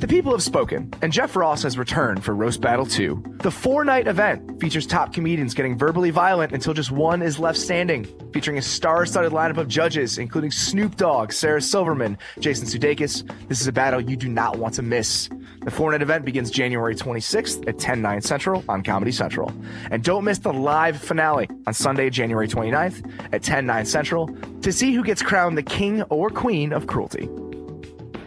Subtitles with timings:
[0.00, 3.36] The people have spoken, and Jeff Ross has returned for Roast Battle 2.
[3.42, 7.58] The four night event features top comedians getting verbally violent until just one is left
[7.58, 13.30] standing, featuring a star studded lineup of judges, including Snoop Dogg, Sarah Silverman, Jason Sudeikis.
[13.48, 15.28] This is a battle you do not want to miss.
[15.64, 19.52] The four night event begins January 26th at 10 9 Central on Comedy Central.
[19.90, 24.28] And don't miss the live finale on Sunday, January 29th at 10 9 Central
[24.62, 27.28] to see who gets crowned the king or queen of cruelty.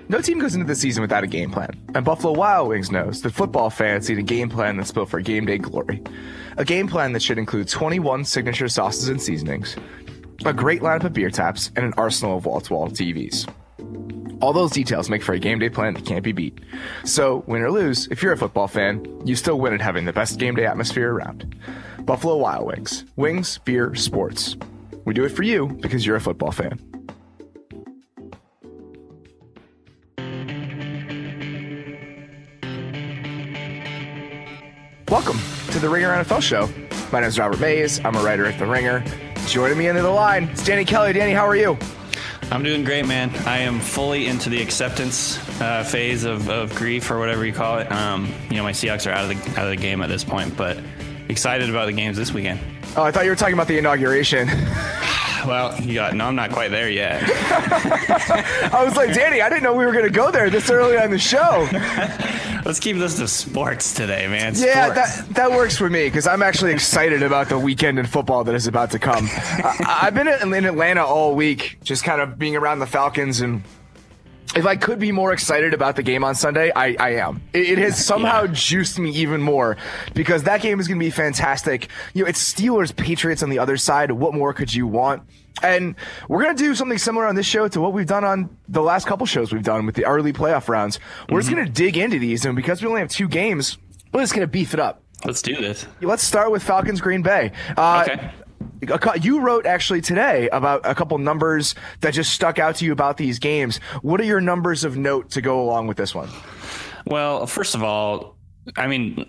[0.09, 3.21] No team goes into the season without a game plan, and Buffalo Wild Wings knows
[3.21, 6.03] that football fans need a game plan that's built for game day glory.
[6.57, 9.77] A game plan that should include 21 signature sauces and seasonings,
[10.45, 13.49] a great lineup of beer taps, and an arsenal of wall to wall TVs.
[14.41, 16.59] All those details make for a game day plan that can't be beat.
[17.05, 20.11] So, win or lose, if you're a football fan, you still win at having the
[20.11, 21.55] best game day atmosphere around.
[22.01, 23.05] Buffalo Wild Wings.
[23.15, 24.57] Wings, beer, sports.
[25.05, 26.77] We do it for you because you're a football fan.
[35.13, 35.37] Welcome
[35.69, 36.67] to the Ringer NFL show.
[37.11, 38.03] My name is Robert Mays.
[38.03, 39.05] I'm a writer at The Ringer.
[39.45, 41.13] Joining me into the line, it's Danny Kelly.
[41.13, 41.77] Danny, how are you?
[42.49, 43.29] I'm doing great, man.
[43.45, 47.77] I am fully into the acceptance uh, phase of, of grief or whatever you call
[47.77, 47.91] it.
[47.91, 50.23] Um, you know, my Seahawks are out of the out of the game at this
[50.23, 50.79] point, but
[51.29, 52.59] excited about the games this weekend.
[52.97, 54.49] Oh, I thought you were talking about the inauguration.
[55.45, 56.25] Well, you got no.
[56.25, 57.21] I'm not quite there yet.
[58.73, 60.97] I was like, Danny, I didn't know we were going to go there this early
[60.97, 61.67] on the show.
[62.65, 64.53] Let's keep this to sports today, man.
[64.55, 68.45] Yeah, that that works for me because I'm actually excited about the weekend in football
[68.45, 69.27] that is about to come.
[69.29, 73.63] I, I've been in Atlanta all week, just kind of being around the Falcons and
[74.55, 77.41] if I could be more excited about the game on Sunday, I, I am.
[77.53, 78.51] It, it has somehow yeah.
[78.53, 79.77] juiced me even more
[80.13, 81.89] because that game is going to be fantastic.
[82.13, 84.11] You know, it's Steelers Patriots on the other side.
[84.11, 85.23] What more could you want?
[85.61, 85.95] And
[86.27, 88.81] we're going to do something similar on this show to what we've done on the
[88.81, 90.99] last couple shows we've done with the early playoff rounds.
[91.29, 91.39] We're mm-hmm.
[91.39, 92.45] just going to dig into these.
[92.45, 93.77] And because we only have two games,
[94.11, 95.01] we're just going to beef it up.
[95.25, 95.87] Let's do this.
[96.01, 97.53] Let's start with Falcons Green Bay.
[97.77, 98.31] Uh, okay.
[99.21, 103.17] You wrote actually today about a couple numbers that just stuck out to you about
[103.17, 103.77] these games.
[104.01, 106.29] What are your numbers of note to go along with this one?
[107.05, 108.32] Well, first of all,
[108.77, 109.25] I mean,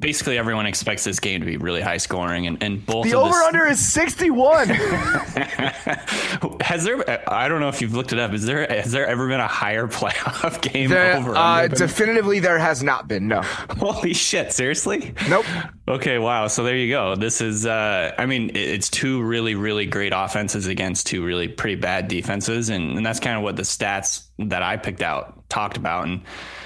[0.00, 3.34] basically everyone expects this game to be really high scoring, and, and both the over
[3.34, 4.68] under is sixty one.
[6.62, 7.30] has there?
[7.30, 8.32] I don't know if you've looked it up.
[8.32, 11.36] Is there has there ever been a higher playoff game there, over?
[11.36, 13.28] Uh, definitively, there has not been.
[13.28, 13.42] No.
[13.78, 14.54] Holy shit!
[14.54, 15.12] Seriously?
[15.28, 15.44] Nope.
[15.86, 16.18] Okay.
[16.18, 16.46] Wow.
[16.46, 17.14] So there you go.
[17.14, 17.66] This is.
[17.66, 22.70] Uh, I mean, it's two really, really great offenses against two really pretty bad defenses,
[22.70, 26.06] and, and that's kind of what the stats that I picked out talked about.
[26.06, 26.22] And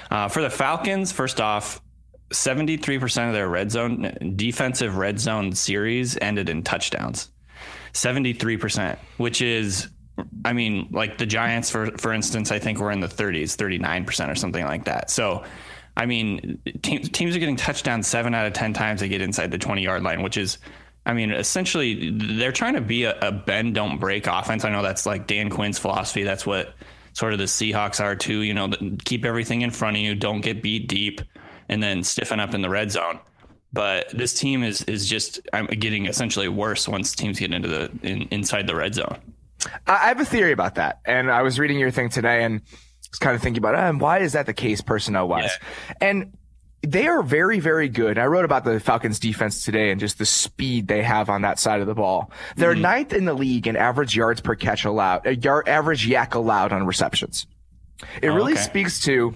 [0.09, 1.81] uh, for the Falcons, first off
[2.33, 7.29] 73% of their red zone defensive red zone series ended in touchdowns.
[7.93, 9.87] 73%, which is
[10.45, 14.31] I mean, like the Giants for for instance, I think we're in the 30s, 39%
[14.31, 15.09] or something like that.
[15.09, 15.43] So,
[15.95, 19.51] I mean, te- teams are getting touchdowns 7 out of 10 times they get inside
[19.51, 20.57] the 20-yard line, which is
[21.05, 24.63] I mean, essentially they're trying to be a, a bend don't break offense.
[24.63, 26.23] I know that's like Dan Quinn's philosophy.
[26.23, 26.73] That's what
[27.13, 28.71] sort of the Seahawks are too, you know,
[29.03, 31.21] keep everything in front of you, don't get beat deep
[31.69, 33.19] and then stiffen up in the red zone.
[33.71, 37.91] But this team is is just I'm getting essentially worse once teams get into the
[38.03, 39.17] in, inside the red zone.
[39.87, 42.61] I have a theory about that, and I was reading your thing today and
[43.09, 45.57] was kind of thinking about um, why is that the case personnel wise,
[45.89, 45.93] yeah.
[46.01, 46.37] and
[46.83, 48.17] they are very, very good.
[48.17, 51.57] I wrote about the Falcons defense today and just the speed they have on that
[51.57, 52.29] side of the ball.
[52.57, 52.81] They're mm-hmm.
[52.81, 56.73] ninth in the league in average yards per catch allowed, uh, yard, average YAC allowed
[56.73, 57.47] on receptions.
[58.21, 58.61] It oh, really okay.
[58.61, 59.33] speaks to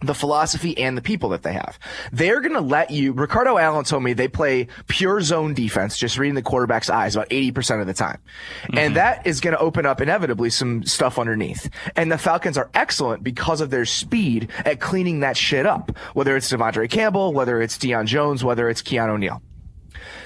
[0.00, 1.78] the philosophy and the people that they have.
[2.12, 6.18] They're going to let you, Ricardo Allen told me they play pure zone defense, just
[6.18, 8.20] reading the quarterback's eyes about 80% of the time.
[8.62, 8.78] Mm-hmm.
[8.78, 11.68] And that is going to open up inevitably some stuff underneath.
[11.96, 16.36] And the Falcons are excellent because of their speed at cleaning that shit up, whether
[16.36, 19.42] it's De'Vondre Campbell, whether it's Deion Jones, whether it's Keanu Neal.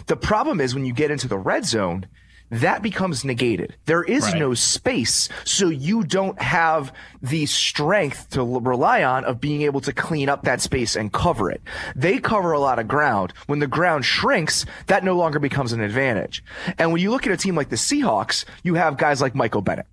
[0.06, 2.06] The problem is when you get into the red zone,
[2.52, 3.76] that becomes negated.
[3.86, 4.38] There is right.
[4.38, 5.30] no space.
[5.44, 6.92] So you don't have
[7.22, 11.50] the strength to rely on of being able to clean up that space and cover
[11.50, 11.62] it.
[11.96, 13.32] They cover a lot of ground.
[13.46, 16.44] When the ground shrinks, that no longer becomes an advantage.
[16.78, 19.62] And when you look at a team like the Seahawks, you have guys like Michael
[19.62, 19.86] Bennett.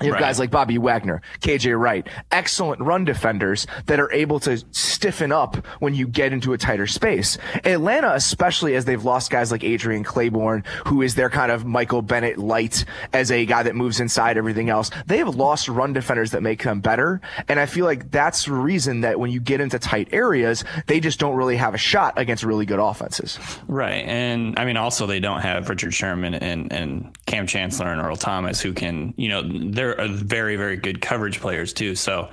[0.00, 0.20] You have right.
[0.20, 5.56] guys like Bobby Wagner, KJ Wright, excellent run defenders that are able to stiffen up
[5.80, 7.36] when you get into a tighter space.
[7.64, 12.02] Atlanta, especially as they've lost guys like Adrian Clayborn, who is their kind of Michael
[12.02, 14.90] Bennett light as a guy that moves inside everything else.
[15.06, 17.20] They have lost run defenders that make them better.
[17.48, 21.00] And I feel like that's the reason that when you get into tight areas, they
[21.00, 23.38] just don't really have a shot against really good offenses.
[23.66, 24.04] Right.
[24.06, 28.16] And I mean, also they don't have Richard Sherman and, and Kam Chancellor and Earl
[28.16, 31.94] Thomas who can, you know, they're they're very very good coverage players too.
[31.94, 32.30] So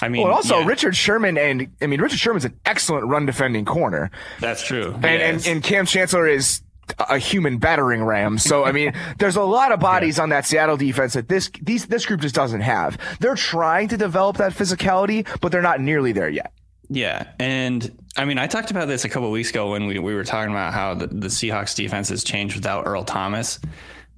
[0.00, 3.26] I mean, well, also yeah, Richard Sherman, and I mean Richard Sherman's an excellent run
[3.26, 4.10] defending corner,
[4.40, 4.94] That's true.
[4.94, 6.62] and and, and Kam Chancellor is
[6.98, 8.38] a human battering ram.
[8.38, 11.86] So I mean, there's a lot of bodies on that Seattle defense that this these
[11.86, 12.98] this group just doesn't have.
[13.20, 16.52] They're trying to develop that physicality, but they're not nearly there yet.
[16.90, 20.14] Yeah, and I mean, I talked about this a couple weeks ago when we, we
[20.14, 23.60] were talking about how the, the Seahawks defense has changed without Earl Thomas.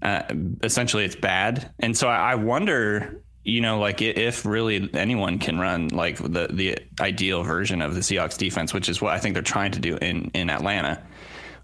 [0.02, 0.22] Uh,
[0.62, 5.58] essentially, it's bad, and so I, I wonder, you know, like if really anyone can
[5.58, 9.34] run like the the ideal version of the Seahawks defense, which is what I think
[9.34, 11.02] they're trying to do in in Atlanta,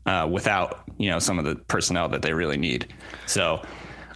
[0.05, 2.93] uh, without you know some of the personnel that they really need.
[3.27, 3.63] So.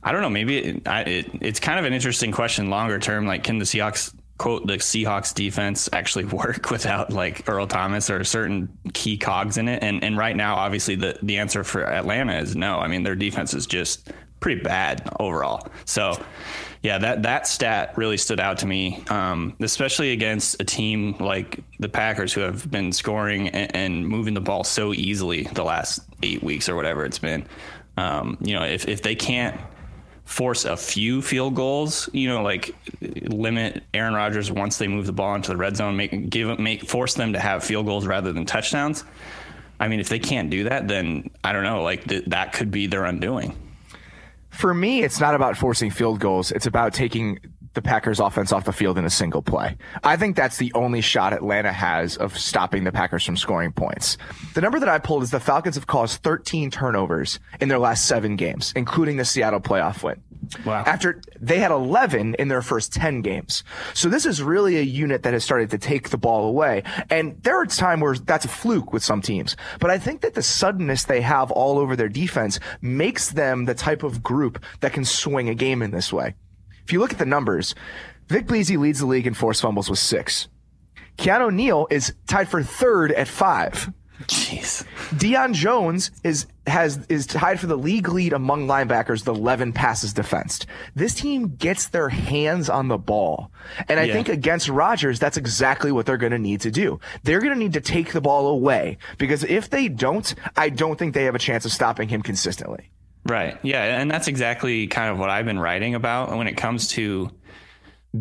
[0.02, 0.30] I don't know.
[0.30, 3.26] Maybe it, I, it, it's kind of an interesting question longer term.
[3.26, 8.24] Like, can the Seahawks quote the Seahawks defense actually work without like Earl Thomas or
[8.24, 9.82] certain key cogs in it?
[9.82, 12.78] And and right now, obviously, the the answer for Atlanta is no.
[12.78, 14.10] I mean, their defense is just
[14.40, 15.68] pretty bad overall.
[15.84, 16.20] So.
[16.82, 21.62] Yeah, that, that stat really stood out to me, um, especially against a team like
[21.78, 26.00] the Packers, who have been scoring and, and moving the ball so easily the last
[26.22, 27.46] eight weeks or whatever it's been.
[27.98, 29.60] Um, you know, if, if they can't
[30.30, 35.12] force a few field goals, you know, like limit Aaron Rodgers once they move the
[35.12, 38.32] ball into the red zone, make give make force them to have field goals rather
[38.32, 39.04] than touchdowns.
[39.80, 42.70] I mean, if they can't do that, then I don't know, like th- that could
[42.70, 43.56] be their undoing.
[44.50, 46.52] For me, it's not about forcing field goals.
[46.52, 47.40] It's about taking
[47.74, 49.76] the Packers offense off the field in a single play.
[50.02, 54.18] I think that's the only shot Atlanta has of stopping the Packers from scoring points.
[54.54, 58.06] The number that I pulled is the Falcons have caused 13 turnovers in their last
[58.06, 60.20] seven games, including the Seattle playoff win.
[60.64, 60.82] Wow.
[60.84, 63.62] After they had 11 in their first 10 games.
[63.94, 66.82] So this is really a unit that has started to take the ball away.
[67.08, 69.56] And there are times where that's a fluke with some teams.
[69.78, 73.74] But I think that the suddenness they have all over their defense makes them the
[73.74, 76.34] type of group that can swing a game in this way.
[76.84, 77.74] If you look at the numbers,
[78.28, 80.48] Vic Beasley leads the league in forced fumbles with six.
[81.18, 83.92] Keanu Neal is tied for third at five.
[84.24, 84.84] Jeez.
[85.14, 90.12] Deion Jones is has is tied for the league lead among linebackers, the 11 passes
[90.12, 90.66] defensed.
[90.94, 93.50] This team gets their hands on the ball.
[93.88, 94.12] And I Yeah.
[94.12, 97.00] think against Rodgers, that's exactly what they're going to need to do.
[97.22, 100.98] They're going to need to take the ball away because if they don't, I don't
[100.98, 102.90] think they have a chance of stopping him consistently.
[103.30, 103.56] Right.
[103.62, 104.00] Yeah.
[104.00, 107.30] And that's exactly kind of what I've been writing about when it comes to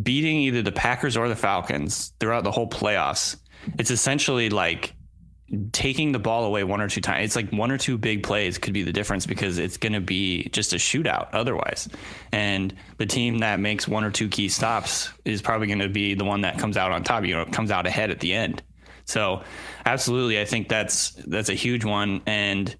[0.03, 3.37] beating either the Packers or the Falcons throughout the whole playoffs.
[3.79, 4.93] It's essentially like
[5.71, 7.25] taking the ball away one or two times.
[7.25, 9.99] It's like one or two big plays could be the difference because it's going to
[9.99, 11.89] be just a shootout otherwise.
[12.31, 16.13] And the team that makes one or two key stops is probably going to be
[16.13, 18.61] the one that comes out on top, you know, comes out ahead at the end.
[19.05, 19.41] So,
[19.87, 22.77] absolutely, I think that's that's a huge one and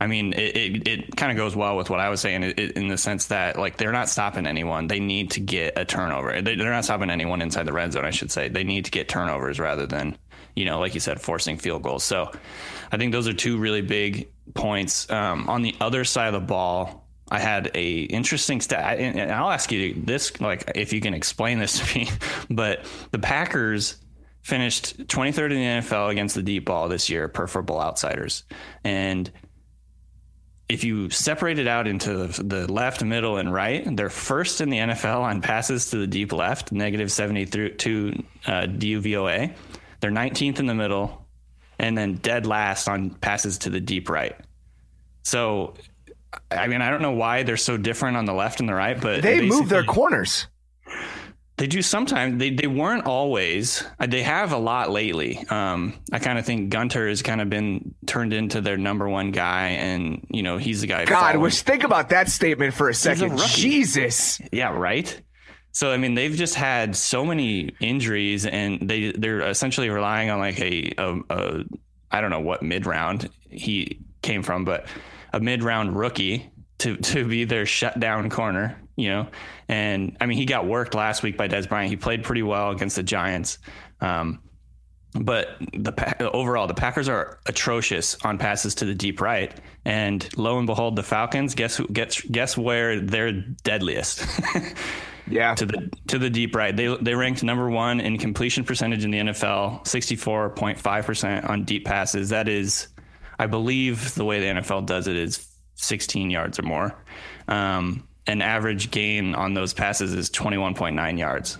[0.00, 2.88] I mean, it, it, it kind of goes well with what I was saying in
[2.88, 4.88] the sense that like they're not stopping anyone.
[4.88, 6.42] They need to get a turnover.
[6.42, 8.48] They- They're not stopping anyone inside the red zone, I should say.
[8.48, 10.18] They need to get turnovers rather than,
[10.54, 12.04] you know, like you said, forcing field goals.
[12.04, 12.30] So
[12.92, 15.10] I think those are two really big points.
[15.10, 19.50] Um, on the other side of the ball, I had a interesting stat, and I'll
[19.50, 22.08] ask you this, like if you can explain this to me.
[22.50, 23.96] But the Packers
[24.42, 28.44] finished 23rd in the NFL against the deep ball this year Football Outsiders,
[28.84, 29.28] and
[30.68, 34.78] if you separate it out into the, left, middle, and right, they're first in the
[34.78, 39.54] NFL on passes to the deep left, negative 72 uh, DVOA.
[40.00, 41.24] They're 19th in the middle,
[41.78, 44.34] and then dead last on passes to the deep right.
[45.22, 45.74] So,
[46.50, 49.00] I mean, I don't know why they're so different on the left and the right,
[49.00, 50.46] but They move their corners.
[51.58, 52.38] They do sometimes.
[52.38, 53.82] They they weren't always.
[53.98, 55.38] Uh, They have a lot lately.
[55.48, 59.30] Um, I kind of think Gunter has kind of been turned into their number one
[59.30, 61.04] guy, and you know he's the guy.
[61.06, 63.32] God, following- which think about that statement for a second.
[63.32, 63.46] rookie.
[63.48, 64.40] Jesus.
[64.52, 65.20] yeah, right.
[65.72, 70.38] So I mean, they've just had so many injuries, and they they're essentially relying on
[70.38, 71.64] like a, a, a
[72.10, 74.86] I don't know what mid round he came from, but
[75.32, 79.28] a mid round rookie to to be their shutdown corner, you know.
[79.68, 81.90] And I mean, he got worked last week by Dez Bryant.
[81.90, 83.58] He played pretty well against the Giants.
[84.00, 84.40] Um,
[85.18, 89.52] but the overall, the Packers are atrocious on passes to the deep right,
[89.84, 94.24] and lo and behold, the Falcons guess who gets guess where they're deadliest
[95.28, 95.54] Yeah.
[95.54, 96.76] to the to the deep right.
[96.76, 101.06] They they ranked number one in completion percentage in the NFL, sixty four point five
[101.06, 102.28] percent on deep passes.
[102.28, 102.88] That is,
[103.38, 106.94] I believe, the way the NFL does it is sixteen yards or more.
[107.46, 111.58] Um, an average gain on those passes is twenty one point nine yards,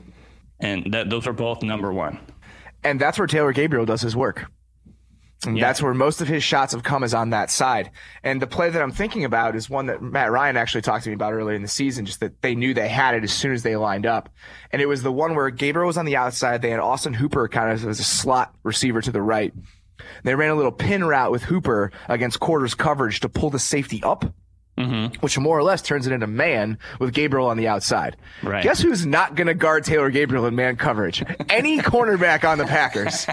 [0.59, 2.19] and that those are both number one.
[2.83, 4.47] And that's where Taylor Gabriel does his work.
[5.45, 5.67] And yeah.
[5.67, 7.91] that's where most of his shots have come is on that side.
[8.25, 11.11] And the play that I'm thinking about is one that Matt Ryan actually talked to
[11.11, 13.53] me about earlier in the season, just that they knew they had it as soon
[13.53, 14.31] as they lined up.
[14.73, 16.63] And it was the one where Gabriel was on the outside.
[16.63, 19.53] They had Austin Hooper kind of as a slot receiver to the right.
[20.25, 24.03] They ran a little pin route with Hooper against quarters coverage to pull the safety
[24.03, 24.25] up.
[24.79, 25.21] Mm-hmm.
[25.21, 28.15] Which more or less turns it into man with Gabriel on the outside.
[28.43, 28.63] Right.
[28.63, 31.25] Guess who's not going to guard Taylor Gabriel in man coverage?
[31.49, 33.27] Any cornerback on the Packers.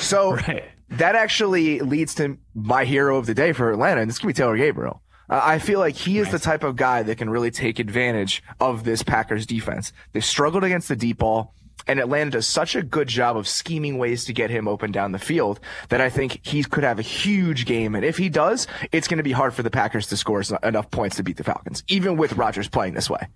[0.00, 4.18] So right that actually leads to my hero of the day for Atlanta, and this
[4.18, 5.02] could be Taylor Gabriel.
[5.28, 8.42] Uh, I feel like he is the type of guy that can really take advantage
[8.58, 9.92] of this Packers defense.
[10.12, 11.54] They struggled against the deep ball,
[11.86, 15.12] and Atlanta does such a good job of scheming ways to get him open down
[15.12, 17.94] the field that I think he could have a huge game.
[17.94, 20.90] And if he does, it's going to be hard for the Packers to score enough
[20.90, 23.26] points to beat the Falcons, even with Rodgers playing this way.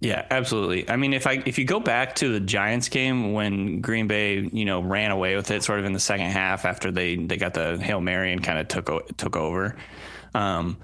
[0.00, 0.88] Yeah, absolutely.
[0.88, 4.48] I mean, if I if you go back to the Giants game when Green Bay,
[4.50, 7.36] you know, ran away with it sort of in the second half after they they
[7.36, 9.76] got the hail mary and kind of took took over.
[10.34, 10.78] Um,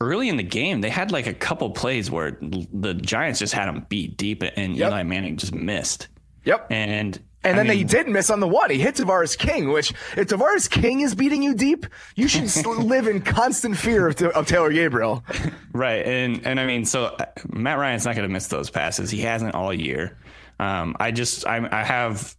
[0.00, 3.66] early in the game, they had like a couple plays where the Giants just had
[3.66, 4.90] them beat deep, and yep.
[4.90, 6.08] Eli Manning just missed.
[6.44, 6.66] Yep.
[6.70, 8.70] And and I then mean, he did miss on the one.
[8.70, 11.86] He hit Tavarres King, which if Tavarres King is beating you deep,
[12.16, 15.22] you should live in constant fear of, of, Taylor Gabriel.
[15.74, 16.06] Right.
[16.06, 19.10] And, and I mean, so uh, Matt Ryan's not going to miss those passes.
[19.10, 20.16] He hasn't all year.
[20.60, 22.36] Um, I just, I, I have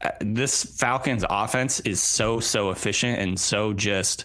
[0.00, 4.24] uh, this Falcons offense is so, so efficient and so just,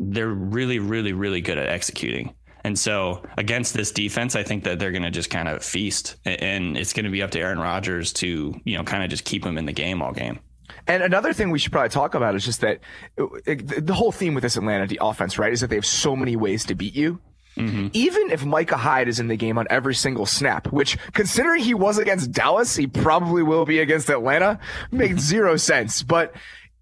[0.00, 2.34] they're really, really, really good at executing.
[2.64, 6.16] And so against this defense, I think that they're going to just kind of feast,
[6.24, 9.24] and it's going to be up to Aaron Rodgers to you know kind of just
[9.24, 10.40] keep them in the game all game.
[10.86, 12.80] And another thing we should probably talk about is just that
[13.16, 16.64] the whole theme with this Atlanta offense, right, is that they have so many ways
[16.66, 17.20] to beat you.
[17.56, 17.88] Mm-hmm.
[17.92, 21.74] Even if Micah Hyde is in the game on every single snap, which considering he
[21.74, 24.60] was against Dallas, he probably will be against Atlanta,
[24.92, 26.02] makes zero sense.
[26.02, 26.34] But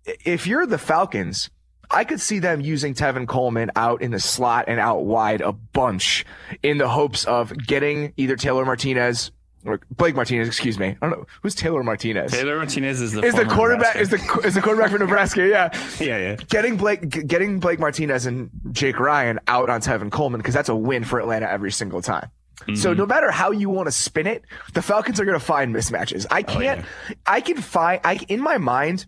[0.05, 1.51] if you're the Falcons,
[1.91, 5.53] I could see them using Tevin Coleman out in the slot and out wide a
[5.53, 6.25] bunch
[6.63, 9.31] in the hopes of getting either Taylor Martinez
[9.67, 10.97] or Blake Martinez, excuse me.
[11.01, 12.33] I don't know who's Taylor Martinez.
[12.33, 15.47] Taylor Martinez is the is the quarterback is the is the quarterback for Nebraska.
[15.47, 16.37] Yeah, yeah, yeah.
[16.49, 20.77] Getting Blake, getting Blake Martinez and Jake Ryan out on Tevin Coleman because that's a
[20.77, 22.31] win for Atlanta every single time.
[22.61, 22.77] Mm-hmm.
[22.77, 25.75] So no matter how you want to spin it, the Falcons are going to find
[25.75, 26.27] mismatches.
[26.31, 26.81] I can't.
[26.81, 27.15] Oh, yeah.
[27.27, 28.01] I can find.
[28.05, 29.07] I in my mind.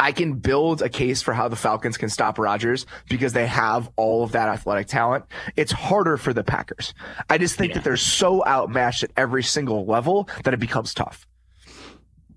[0.00, 3.90] I can build a case for how the Falcons can stop Rodgers because they have
[3.96, 5.26] all of that athletic talent.
[5.56, 6.94] It's harder for the Packers.
[7.28, 7.74] I just think yeah.
[7.74, 11.26] that they're so outmatched at every single level that it becomes tough.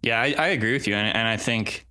[0.01, 0.95] Yeah, I, I agree with you.
[0.95, 1.87] And, and I think,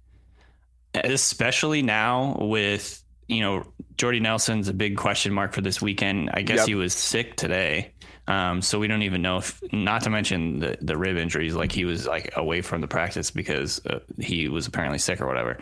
[0.93, 3.64] especially now with, you know,
[3.97, 6.29] Jordy Nelson's a big question mark for this weekend.
[6.35, 6.67] I guess yep.
[6.67, 7.92] he was sick today.
[8.29, 11.73] Um, so we don't even know if, not to mention the, the rib injuries, like
[11.73, 15.59] he was like away from the practice because uh, he was apparently sick or whatever.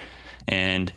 [0.46, 0.92] And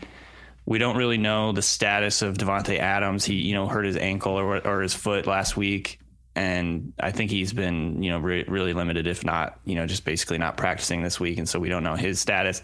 [0.66, 3.26] we don't really know the status of Davante Adams.
[3.26, 6.00] He, you know, hurt his ankle or, or his foot last week.
[6.36, 10.04] And I think he's been, you know, re- really limited, if not, you know, just
[10.04, 11.38] basically not practicing this week.
[11.38, 12.62] And so we don't know his status.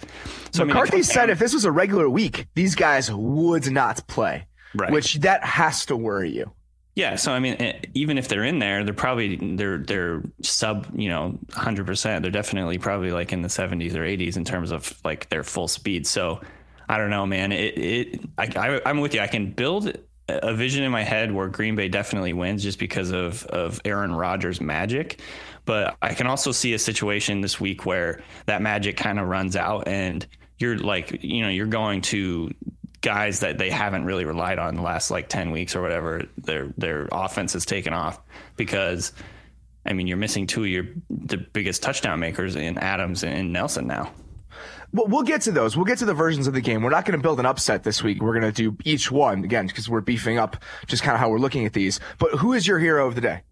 [0.51, 4.08] So McCarthy I mean, said if this was a regular week, these guys would not
[4.08, 4.91] play, right.
[4.91, 6.51] which that has to worry you.
[7.00, 7.56] Yeah, so I mean,
[7.94, 12.24] even if they're in there, they're probably they're they're sub, you know, hundred percent.
[12.24, 15.70] They're definitely probably like in the seventies or eighties in terms of like their full
[15.70, 16.06] speed.
[16.06, 16.41] So
[16.89, 17.53] I don't know, man.
[17.53, 19.22] It it I, I am with you.
[19.22, 23.12] I can build a vision in my head where Green Bay definitely wins just because
[23.12, 25.22] of of Aaron Rodgers' magic.
[25.63, 29.56] But I can also see a situation this week where that magic kind of runs
[29.56, 30.27] out and
[30.58, 32.51] you're like, you know, you're going to
[33.01, 36.74] guys that they haven't really relied on the last like 10 weeks or whatever their
[36.77, 38.20] their offense has taken off
[38.58, 39.13] because
[39.86, 43.88] I mean you're missing two of your the biggest touchdown makers in Adams and Nelson
[43.88, 44.12] now.
[44.91, 45.77] Well, we'll get to those.
[45.77, 46.82] We'll get to the versions of the game.
[46.82, 48.24] We're not going to build an upset this week.
[48.24, 51.29] We're going to do each one again because we're beefing up just kind of how
[51.29, 52.00] we're looking at these.
[52.18, 53.44] But who is your hero of the day?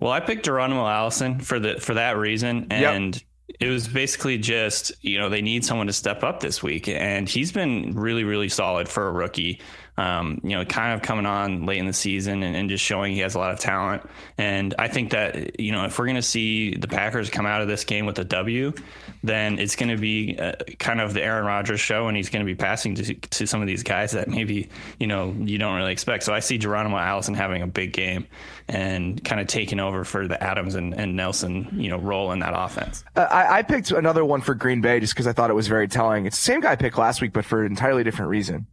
[0.00, 3.22] Well, I picked Geronimo Allison for the for that reason, and yep
[3.60, 7.28] it was basically just you know they need someone to step up this week, and
[7.28, 9.60] he's been really really solid for a rookie
[9.98, 13.12] um, you know, kind of coming on late in the season and, and, just showing
[13.12, 14.02] he has a lot of talent.
[14.38, 17.60] And I think that, you know, if we're going to see the Packers come out
[17.60, 18.72] of this game with a W,
[19.22, 22.44] then it's going to be uh, kind of the Aaron Rodgers show, and he's going
[22.44, 25.76] to be passing to, to some of these guys that maybe, you know, you don't
[25.76, 26.24] really expect.
[26.24, 28.26] So I see Geronimo Allison having a big game
[28.68, 32.40] and kind of taking over for the Adams and, and Nelson, you know, role in
[32.40, 33.04] that offense.
[33.14, 35.68] Uh, I, I picked another one for Green Bay just because I thought it was
[35.68, 36.26] very telling.
[36.26, 38.66] It's the same guy I picked last week, but for an entirely different reason.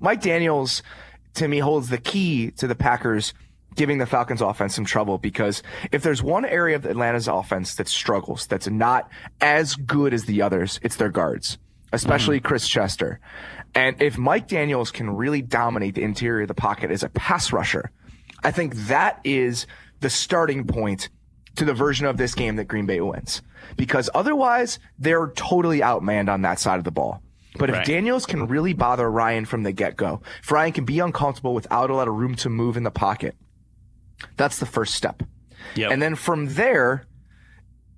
[0.00, 0.82] Mike Daniels,
[1.34, 3.32] to me, holds the key to the Packers
[3.74, 5.62] giving the Falcons offense some trouble because
[5.92, 9.08] if there's one area of Atlanta's offense that struggles, that's not
[9.40, 11.58] as good as the others, it's their guards.
[11.92, 12.44] especially mm.
[12.44, 13.20] Chris Chester.
[13.74, 17.52] And if Mike Daniels can really dominate the interior of the pocket as a pass
[17.52, 17.90] rusher,
[18.42, 19.66] I think that is
[20.00, 21.08] the starting point
[21.56, 23.42] to the version of this game that Green Bay wins.
[23.76, 27.22] Because otherwise, they're totally outmanned on that side of the ball.
[27.56, 27.86] But if Right.
[27.86, 31.90] Daniels can really bother Ryan from the get go, if Ryan can be uncomfortable without
[31.90, 33.36] a lot of room to move in the pocket,
[34.36, 35.22] that's the first step.
[35.76, 35.92] Yep.
[35.92, 37.06] And then from there,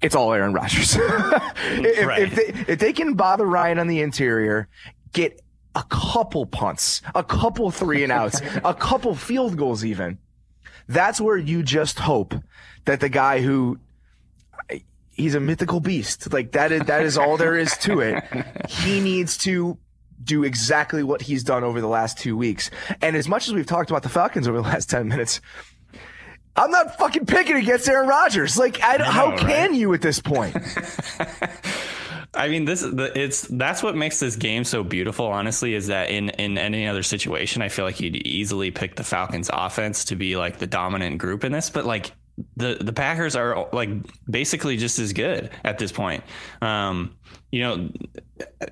[0.00, 0.96] it's all Aaron Rodgers.
[0.99, 2.23] if, Right.
[2.23, 4.68] if, they, if they can bother Ryan on the interior,
[5.12, 5.40] get
[5.75, 10.18] a couple punts, a couple three and outs, a couple field goals even,
[10.88, 12.35] that's where you just hope
[12.85, 13.78] that the guy who
[15.11, 16.32] he's a mythical beast.
[16.32, 18.23] Like that is that is all there is to it.
[18.68, 19.78] He needs to
[20.23, 22.70] do exactly what he's done over the last two weeks.
[23.00, 25.40] And as much as we've talked about the Falcons over the last ten minutes,
[26.56, 28.56] I'm not fucking picking against Aaron Rodgers.
[28.56, 30.56] Like, I, don't- how know, can you at this point?
[32.34, 35.26] I mean, this the, it's that's what makes this game so beautiful.
[35.26, 39.04] Honestly, is that in in any other situation, I feel like you'd easily pick the
[39.04, 41.70] Falcons' offense to be like the dominant group in this.
[41.70, 42.12] But like
[42.56, 43.88] the the Packers are like
[44.28, 46.25] basically just as good at this point.
[46.60, 47.16] Um,
[47.50, 47.90] you know,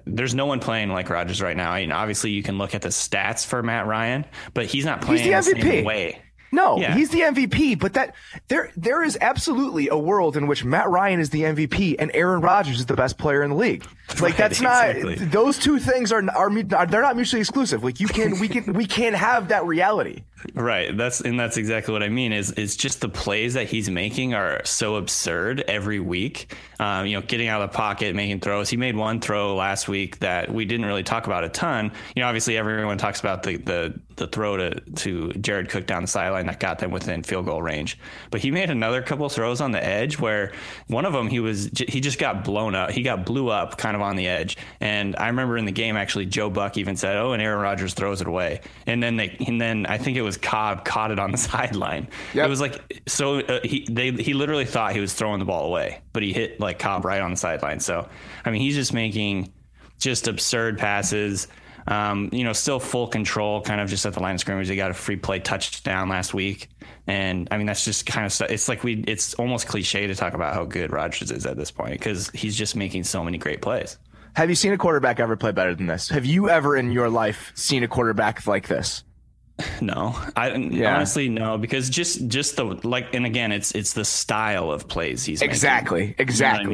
[0.05, 1.71] there's no one playing like Rodgers right now.
[1.71, 5.01] I mean, obviously, you can look at the stats for Matt Ryan, but he's not
[5.01, 6.21] playing the the same way.
[6.55, 6.95] No, Yeah.
[6.95, 8.15] he's the MVP, but that
[8.49, 12.41] there there is absolutely a world in which Matt Ryan is the MVP and Aaron
[12.41, 13.85] Rodgers is the best player in the league.
[14.15, 15.15] Like Right, that's not exactly.
[15.27, 16.51] those two things are are
[16.87, 17.83] they're not mutually exclusive.
[17.83, 20.23] Like you can we can we can have that reality.
[20.53, 20.95] Right.
[20.95, 22.33] That's and that's exactly what I mean.
[22.35, 26.55] Is is just the plays that he's making are so absurd every week.
[26.79, 28.69] Um, you know, getting out of the pocket, making throws.
[28.69, 31.93] He made one throw last week that we didn't really talk about a ton.
[32.15, 36.03] You know, obviously everyone talks about the the the throw to to Jared Cook down
[36.03, 37.99] the sideline that got them within field goal range.
[38.31, 40.53] But he made another couple throws on the edge where
[40.87, 42.91] one of them he was he just got blown up.
[42.91, 44.57] He got blew up kind of on the edge.
[44.81, 47.95] And I remember in the game actually Joe Buck even said, "Oh, and Aaron Rodgers
[47.95, 51.19] throws it away." And then they and then I think it was Cobb caught it
[51.19, 52.09] on the sideline.
[52.35, 52.47] Yep.
[52.47, 55.67] It was like so uh, he they he literally thought he was throwing the ball
[55.67, 57.81] away, but he hit like Cobb right on the sideline.
[57.81, 58.09] So
[58.45, 59.53] I mean, he's just making
[59.99, 61.49] just absurd passes.
[61.87, 64.69] Um, you know, still full control, kind of just at the line of scrimmage.
[64.69, 66.69] They got a free play touchdown last week,
[67.07, 68.51] and I mean that's just kind of stuff.
[68.51, 71.71] It's like we, it's almost cliche to talk about how good Rodgers is at this
[71.71, 73.99] point because he's just making so many great plays.
[74.35, 76.09] Have you seen a quarterback ever play better than this?
[76.09, 79.05] Have you ever in your life seen a quarterback like this?
[79.81, 80.97] No, I Yeah.
[80.97, 85.25] honestly no because just just the like, and again, it's it's the style of plays
[85.25, 85.53] he's making.
[85.53, 86.01] Exactly.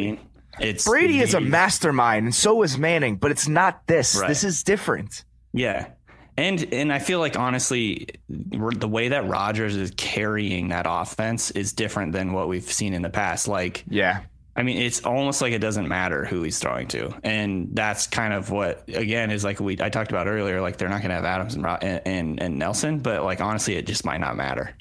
[0.05, 0.19] You know
[0.61, 0.69] what I Exactly.
[0.69, 0.75] mean?
[0.75, 4.17] It's Brady is a mastermind and so is Manning, but it's not this.
[4.17, 4.29] Right.
[4.29, 5.25] This is different.
[5.53, 5.89] Yeah.
[6.37, 11.73] And and I feel like honestly, the way that Rodgers is carrying that offense is
[11.73, 13.49] different than what we've seen in the past.
[13.49, 14.21] Like, Yeah.
[14.57, 18.35] I mean, it's almost like it doesn't matter who he's throwing to, and that's kind
[18.35, 20.61] of what again is like we I talked about earlier.
[20.61, 23.87] Like they're not going to have Adams and and and Nelson, but like honestly, it
[23.87, 24.75] just might not matter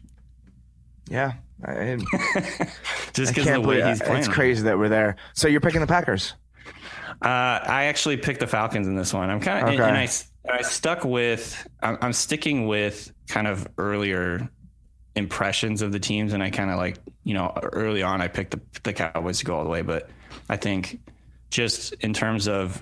[1.09, 1.33] Yeah.
[1.63, 1.97] I,
[3.13, 4.19] just because of the way he's playing.
[4.19, 5.17] it's crazy that we're there.
[5.33, 6.33] So you're picking the Packers.
[7.21, 9.29] Uh, I actually picked the Falcons in this one.
[9.29, 9.83] I'm kind of, Okay.
[9.83, 10.07] and I,
[10.49, 14.49] I stuck with, I'm, I'm sticking with kind of earlier
[15.15, 16.31] impressions of the teams.
[16.33, 19.45] And I kind of like, you know, early on, I picked the, the Cowboys to
[19.45, 19.81] go all the way.
[19.81, 20.09] But
[20.47, 20.99] I think
[21.49, 22.81] just in terms of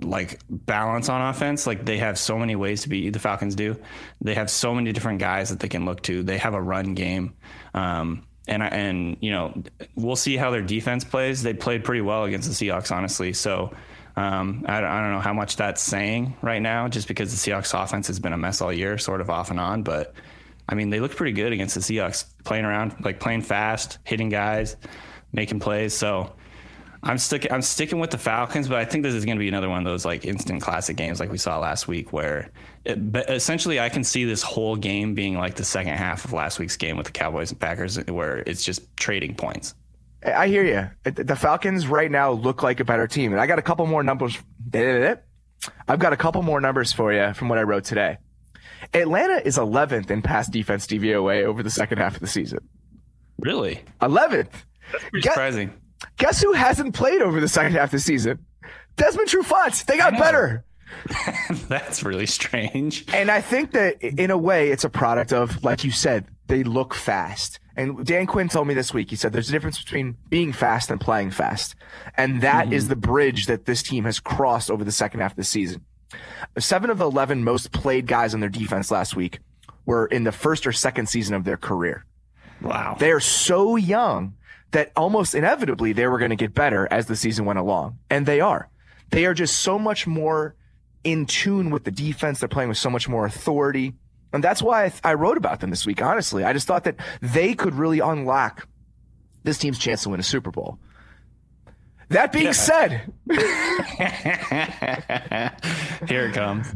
[0.00, 3.54] like balance on offense, like they have so many ways to beat you, the Falcons
[3.54, 3.76] do.
[4.22, 6.22] They have so many different guys that they can look to.
[6.22, 7.34] They have a run game.
[7.74, 9.62] Um, and I, and you know
[9.94, 11.42] we'll see how their defense plays.
[11.42, 13.32] They played pretty well against the Seahawks, honestly.
[13.32, 13.72] So
[14.16, 17.80] um, I, I don't know how much that's saying right now, just because the Seahawks
[17.80, 19.82] offense has been a mess all year, sort of off and on.
[19.82, 20.14] But
[20.68, 24.28] I mean, they looked pretty good against the Seahawks, playing around, like playing fast, hitting
[24.28, 24.76] guys,
[25.32, 25.94] making plays.
[25.94, 26.32] So
[27.04, 27.52] I'm sticking.
[27.52, 29.78] I'm sticking with the Falcons, but I think this is going to be another one
[29.78, 32.50] of those like instant classic games like we saw last week, where
[32.84, 36.32] it, but essentially I can see this whole game being like the second half of
[36.32, 39.74] last week's game with the Cowboys and Packers, where it's just trading points.
[40.24, 41.12] I hear you.
[41.12, 44.02] The Falcons right now look like a better team, and I got a couple more
[44.02, 44.38] numbers.
[44.72, 48.16] I've got a couple more numbers for you from what I wrote today.
[48.94, 52.60] Atlanta is 11th in pass defense DVOA over the second half of the season.
[53.38, 54.48] Really, 11th.
[54.90, 55.72] pretty Guess, surprising.
[56.16, 58.44] Guess who hasn't played over the second half of the season?
[58.96, 59.84] Desmond Trufant.
[59.86, 60.64] They got better.
[61.68, 63.04] That's really strange.
[63.12, 66.62] And I think that in a way, it's a product of, like you said, they
[66.62, 67.58] look fast.
[67.76, 70.90] And Dan Quinn told me this week, he said there's a difference between being fast
[70.90, 71.74] and playing fast.
[72.16, 72.74] And that mm-hmm.
[72.74, 75.84] is the bridge that this team has crossed over the second half of the season.
[76.58, 79.40] Seven of the 11 most played guys on their defense last week
[79.86, 82.04] were in the first or second season of their career.
[82.62, 82.96] Wow.
[82.98, 84.34] They are so young
[84.74, 87.98] that almost inevitably they were going to get better as the season went along.
[88.10, 88.68] And they are.
[89.10, 90.56] They are just so much more
[91.04, 92.40] in tune with the defense.
[92.40, 93.94] They're playing with so much more authority.
[94.32, 96.42] And that's why I, th- I wrote about them this week, honestly.
[96.42, 98.66] I just thought that they could really unlock
[99.44, 100.80] this team's chance to win a Super Bowl.
[102.08, 102.52] That being yeah.
[102.52, 103.12] said,
[106.08, 106.66] here it comes.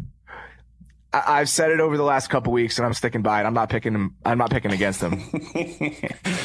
[1.12, 3.47] I, have said it over the last couple weeks, and I'm sticking by it.
[3.47, 4.16] I'm not picking them.
[4.27, 5.23] I'm not picking against them.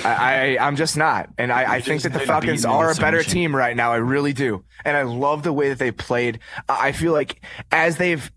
[0.06, 3.24] I, I am just not, and I, I think that the Falcons are a better
[3.24, 3.92] team right now.
[3.92, 6.40] I really do, and I love the way that they played.
[6.70, 8.32] I feel like as they've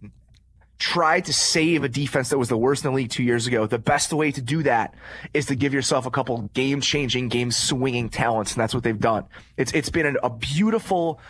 [0.79, 3.67] tried to save a defense that was the worst in the league two years ago,
[3.67, 4.95] the best way to do that
[5.33, 8.53] is to give yourself a couple game changing, game swinging talents.
[8.53, 9.25] And that's what they've done.
[9.57, 11.21] It's, it's been an, a beautiful,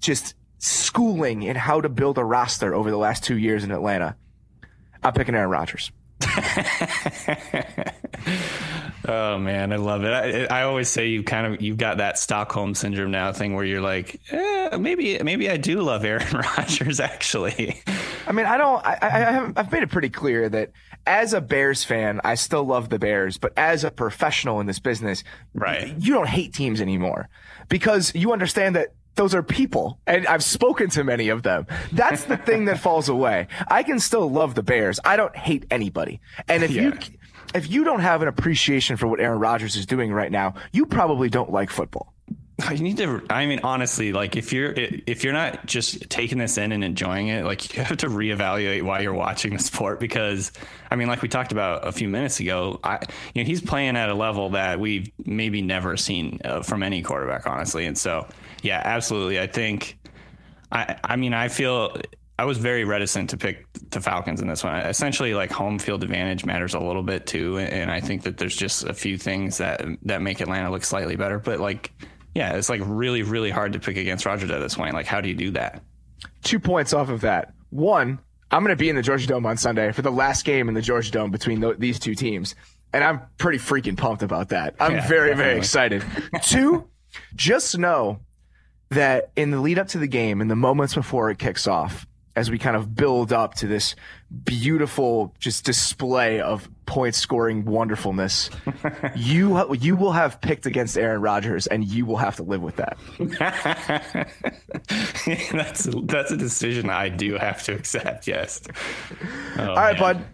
[0.00, 4.16] just schooling in how to build a roster over the last two years in Atlanta.
[5.04, 5.92] I'm picking Aaron Rodgers.
[9.06, 10.50] oh man, I love it.
[10.50, 13.64] I, I, always say you kind of you've got that Stockholm syndrome now thing where
[13.64, 17.82] you're like, eh, maybe maybe I do love Aaron Rodgers actually.
[18.26, 18.84] I mean, I don't.
[18.84, 20.70] I, I have, I've made it pretty clear that
[21.06, 24.78] as a Bears fan, I still love the Bears, but as a professional in this
[24.78, 27.28] business, right, you don't hate teams anymore
[27.68, 31.66] because you understand that those are people and I've spoken to many of them.
[31.92, 33.48] That's the thing that falls away.
[33.68, 35.00] I can still love the Bears.
[35.04, 36.20] I don't hate anybody.
[36.48, 36.82] And if yeah.
[36.82, 36.92] you
[37.54, 40.86] if you don't have an appreciation for what Aaron Rodgers is doing right now, you
[40.86, 42.12] probably don't like football.
[42.70, 43.20] You need to.
[43.30, 47.28] I mean, honestly, like if you're if you're not just taking this in and enjoying
[47.28, 50.52] it, like you have to reevaluate why you're watching the sport because,
[50.90, 53.00] I mean, like we talked about a few minutes ago, I
[53.34, 57.02] you know he's playing at a level that we've maybe never seen uh, from any
[57.02, 58.26] quarterback, honestly, and so
[58.64, 59.38] yeah, absolutely.
[59.38, 59.98] I think.
[60.72, 61.96] I I mean, I feel
[62.38, 64.74] I was very reticent to pick the Falcons in this one.
[64.74, 68.56] Essentially, like home field advantage matters a little bit too, and I think that there's
[68.56, 71.38] just a few things that that make Atlanta look slightly better.
[71.38, 71.92] But like,
[72.34, 74.94] yeah, it's like really, really hard to pick against Roger at this point.
[74.94, 75.82] Like, how do you do that?
[76.42, 77.52] Two points off of that.
[77.68, 78.18] One,
[78.50, 80.74] I'm going to be in the Georgia Dome on Sunday for the last game in
[80.74, 82.54] the Georgia Dome between th- these two teams,
[82.94, 84.74] and I'm pretty freaking pumped about that.
[84.80, 85.44] I'm yeah, very, definitely.
[85.44, 86.04] very excited.
[86.42, 86.88] Two,
[87.36, 88.20] just know
[88.94, 92.06] that in the lead up to the game, in the moments before it kicks off
[92.36, 93.94] as we kind of build up to this
[94.44, 98.50] beautiful just display of point scoring wonderfulness,
[99.16, 102.76] you you will have picked against Aaron Rodgers, and you will have to live with
[102.76, 102.96] that.
[105.52, 108.26] that's that's a decision I do have to accept.
[108.26, 108.62] Yes.
[109.58, 110.16] Oh, All right, man.
[110.16, 110.24] bud.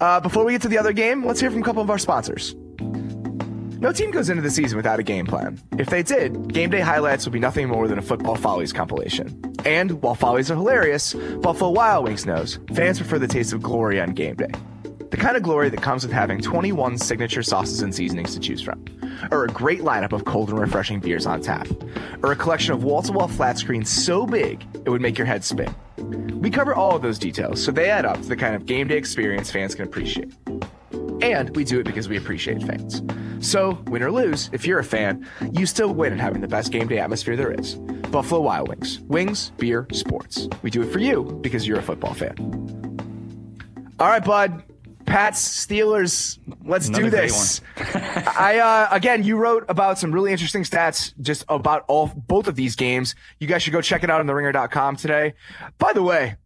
[0.00, 1.98] Uh, before we get to the other game, let's hear from a couple of our
[1.98, 2.54] sponsors.
[3.80, 5.60] No team goes into the season without a game plan.
[5.78, 9.40] If they did, game day highlights would be nothing more than a football follies compilation.
[9.64, 14.00] And while follies are hilarious, Buffalo Wild Wings knows fans prefer the taste of glory
[14.00, 14.50] on game day.
[15.10, 18.60] The kind of glory that comes with having 21 signature sauces and seasonings to choose
[18.60, 18.84] from,
[19.30, 21.68] or a great lineup of cold and refreshing beers on tap,
[22.24, 25.26] or a collection of wall to wall flat screens so big it would make your
[25.26, 25.72] head spin.
[26.40, 28.88] We cover all of those details so they add up to the kind of game
[28.88, 30.34] day experience fans can appreciate.
[31.22, 33.02] And we do it because we appreciate fans.
[33.40, 36.72] So, win or lose, if you're a fan, you still win at having the best
[36.72, 37.76] game day atmosphere there is.
[38.10, 39.00] Buffalo Wild Wings.
[39.00, 40.48] Wings, beer, sports.
[40.62, 42.34] We do it for you because you're a football fan.
[43.98, 44.62] All right, bud.
[45.06, 47.62] Pats, Steelers, let's Another do this.
[47.78, 52.56] I uh, again, you wrote about some really interesting stats just about all both of
[52.56, 53.14] these games.
[53.40, 55.32] You guys should go check it out on theringer.com today.
[55.78, 56.36] By the way,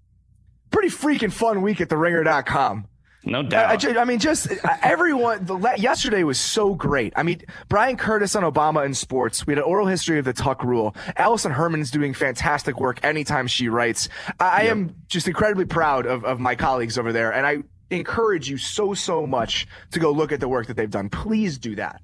[0.71, 2.87] pretty freaking fun week at theringer.com.
[3.25, 3.85] No doubt.
[3.85, 5.45] I, I, mean, just uh, everyone.
[5.45, 7.13] The, yesterday was so great.
[7.15, 9.47] I mean, Bryan Curtis on Obama in sports.
[9.47, 10.97] We had an oral history of the Tuck rule.
[11.17, 14.09] Alison Herman's doing fantastic work anytime she writes.
[14.41, 14.53] I, yep.
[14.53, 17.59] I am just incredibly proud of, of my colleagues over there, and I
[17.91, 21.09] encourage you so so much to go look at the work that they've done.
[21.09, 22.01] Please do that.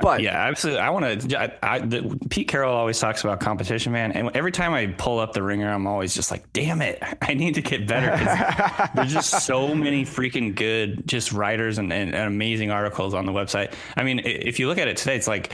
[0.00, 0.80] But yeah, absolutely.
[0.80, 2.18] I want to.
[2.30, 4.12] Pete Carroll always talks about competition, man.
[4.12, 7.34] And every time I pull up the ringer, I'm always just like, damn it, I
[7.34, 8.08] need to get better.
[8.94, 13.32] there's just so many freaking good, just writers and, and, and amazing articles on the
[13.32, 13.74] website.
[13.96, 15.52] I mean, if you look at it today, it's like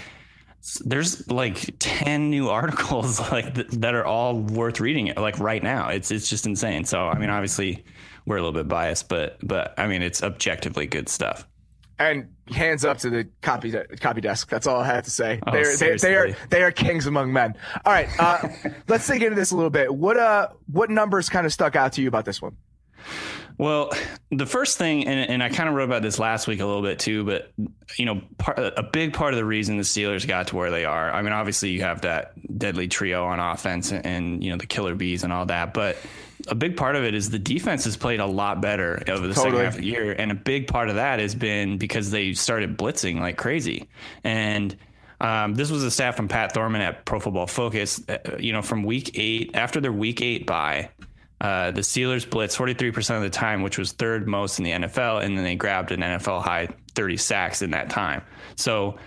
[0.84, 5.88] there's like 10 new articles like th- that are all worth reading like right now
[5.88, 7.84] it's it's just insane so i mean obviously
[8.26, 11.46] we're a little bit biased but but i mean it's objectively good stuff
[11.98, 14.48] and hands up to the copy de- copy desk.
[14.48, 15.40] That's all I have to say.
[15.46, 17.54] Oh, They're, they, they are they are kings among men.
[17.84, 18.48] All right, uh,
[18.88, 19.94] let's dig into this a little bit.
[19.94, 22.56] What uh what numbers kind of stuck out to you about this one?
[23.58, 23.90] Well,
[24.30, 26.82] the first thing, and, and I kind of wrote about this last week a little
[26.82, 27.52] bit too, but
[27.96, 30.84] you know, part, a big part of the reason the Steelers got to where they
[30.84, 31.10] are.
[31.10, 34.66] I mean, obviously you have that deadly trio on offense, and, and you know the
[34.66, 35.96] killer bees and all that, but
[36.50, 39.34] a big part of it is the defense has played a lot better over the
[39.34, 39.52] totally.
[39.52, 42.32] second half of the year, and a big part of that has been because they
[42.32, 43.88] started blitzing like crazy,
[44.24, 44.76] and
[45.20, 48.00] um, this was a stat from Pat Thorman at Pro Football Focus.
[48.08, 50.90] Uh, you know, from week eight, after their week eight bye,
[51.40, 55.22] uh, the Steelers blitz 43% of the time, which was third most in the NFL,
[55.22, 58.22] and then they grabbed an NFL high 30 sacks in that time.
[58.56, 58.98] So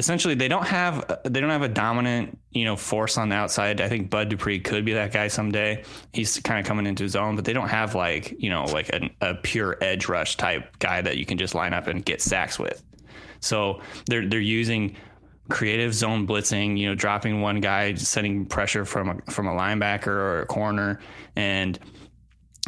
[0.00, 3.82] essentially, they don't have they don't have a dominant you know force on the outside.
[3.82, 5.84] I think Bud Dupree could be that guy someday.
[6.14, 8.90] He's kind of coming into his own, but they don't have like you know like
[9.20, 12.58] a pure edge rush type guy that you can just line up and get sacks
[12.58, 12.82] with.
[13.40, 14.96] So they're they're using
[15.50, 20.06] creative zone blitzing, you know, dropping one guy, sending pressure from a, from a linebacker
[20.06, 21.00] or a corner,
[21.36, 21.78] and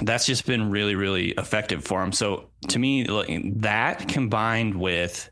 [0.03, 2.13] that's just been really really effective for him.
[2.13, 3.07] So to me,
[3.57, 5.31] that combined with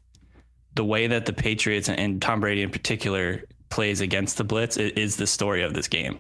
[0.81, 5.17] the way that the Patriots and Tom Brady in particular plays against the blitz is
[5.17, 6.19] the story of this game,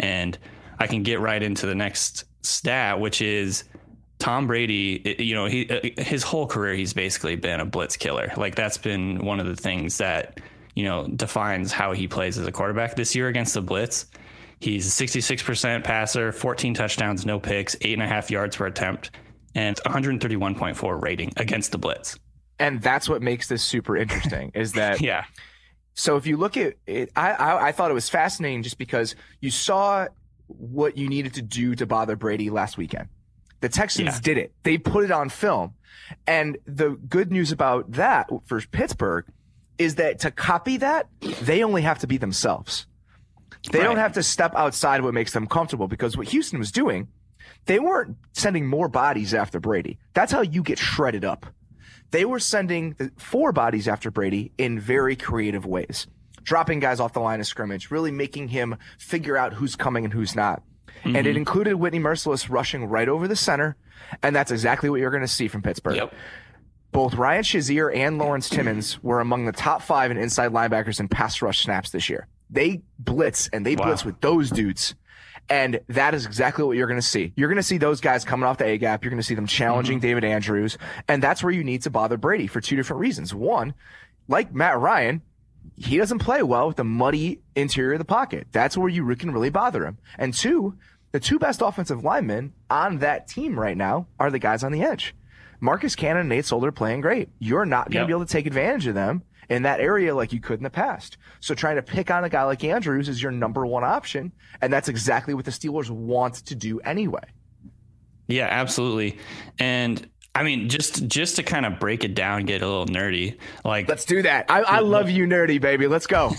[0.00, 0.36] and
[0.80, 3.64] I can get right into the next stat, which is.
[4.18, 8.30] Tom Brady, you know, he uh, his whole career he's basically been a blitz killer.
[8.36, 10.38] Like that's been one of the things that
[10.74, 14.06] you know, defines how he plays as a quarterback this year against the blitz.
[14.60, 19.10] He's a 66% passer, 14 touchdowns, no picks, eight and a half yards per attempt,
[19.54, 22.18] and 131.4 rating against the blitz.
[22.60, 25.24] And that's what makes this super interesting is that, yeah.
[25.94, 29.16] So if you look at it, I, I, I thought it was fascinating just because
[29.40, 30.06] you saw
[30.46, 33.08] what you needed to do to bother Brady last weekend.
[33.60, 34.20] The Texans yeah.
[34.22, 34.52] did it.
[34.62, 35.74] They put it on film.
[36.26, 39.26] And the good news about that for Pittsburgh
[39.78, 41.08] is that to copy that,
[41.42, 42.86] they only have to be themselves.
[43.70, 43.84] They right.
[43.84, 47.08] don't have to step outside what makes them comfortable because what Houston was doing,
[47.66, 49.98] they weren't sending more bodies after Brady.
[50.14, 51.46] That's how you get shredded up.
[52.10, 56.06] They were sending the four bodies after Brady in very creative ways,
[56.42, 60.12] dropping guys off the line of scrimmage, really making him figure out who's coming and
[60.12, 60.62] who's not.
[61.04, 61.16] Mm-hmm.
[61.16, 61.38] And it mm-hmm.
[61.38, 63.76] included Whitney Mercilus rushing right over the center.
[64.22, 65.96] And that's exactly what you're going to see from Pittsburgh.
[65.96, 66.14] Yep.
[66.92, 71.06] Both Ryan Shazier and Lawrence Timmons were among the top five in inside linebackers in
[71.08, 72.26] pass rush snaps this year.
[72.50, 73.86] They blitz and they wow.
[73.86, 74.96] blitz with those dudes.
[75.50, 77.32] And that is exactly what you're going to see.
[77.34, 79.02] You're going to see those guys coming off the A gap.
[79.02, 80.06] You're going to see them challenging mm-hmm.
[80.06, 80.78] David Andrews.
[81.08, 83.34] And that's where you need to bother Brady for two different reasons.
[83.34, 83.74] One,
[84.28, 85.22] like Matt Ryan,
[85.76, 88.46] he doesn't play well with the muddy interior of the pocket.
[88.52, 89.98] That's where you can really bother him.
[90.18, 90.76] And two,
[91.10, 94.82] the two best offensive linemen on that team right now are the guys on the
[94.82, 95.16] edge.
[95.58, 97.28] Marcus Cannon and Nate Solder playing great.
[97.40, 98.06] You're not going to yep.
[98.06, 100.70] be able to take advantage of them in that area like you could in the
[100.70, 101.18] past.
[101.40, 104.32] So trying to pick on a guy like Andrews is your number one option.
[104.62, 107.24] And that's exactly what the Steelers want to do anyway.
[108.28, 109.18] Yeah, absolutely.
[109.58, 113.36] And I mean, just just to kind of break it down, get a little nerdy.
[113.64, 114.46] Like, let's do that.
[114.48, 115.88] I, I love you, nerdy baby.
[115.88, 116.32] Let's go.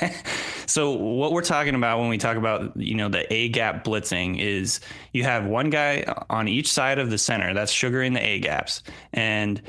[0.66, 4.40] so, what we're talking about when we talk about you know the A gap blitzing
[4.40, 4.80] is
[5.12, 8.82] you have one guy on each side of the center that's sugaring the A gaps,
[9.12, 9.60] and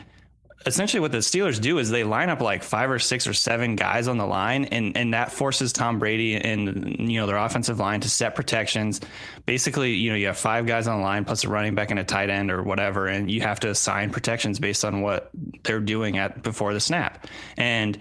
[0.67, 3.75] essentially what the Steelers do is they line up like five or six or seven
[3.75, 7.80] guys on the line, and and that forces Tom Brady and you know their offensive
[7.80, 9.01] line to set protections.
[9.45, 11.99] Basically, you know you have five guys on the line plus a running back and
[11.99, 15.32] a tight end or whatever, and you have to assign protections based on what
[15.63, 17.27] they're doing at before the snap.
[17.56, 17.97] And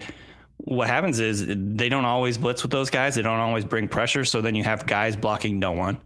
[0.57, 3.15] what happens is they don't always blitz with those guys.
[3.15, 4.25] They don't always bring pressure.
[4.25, 5.99] So then you have guys blocking no one.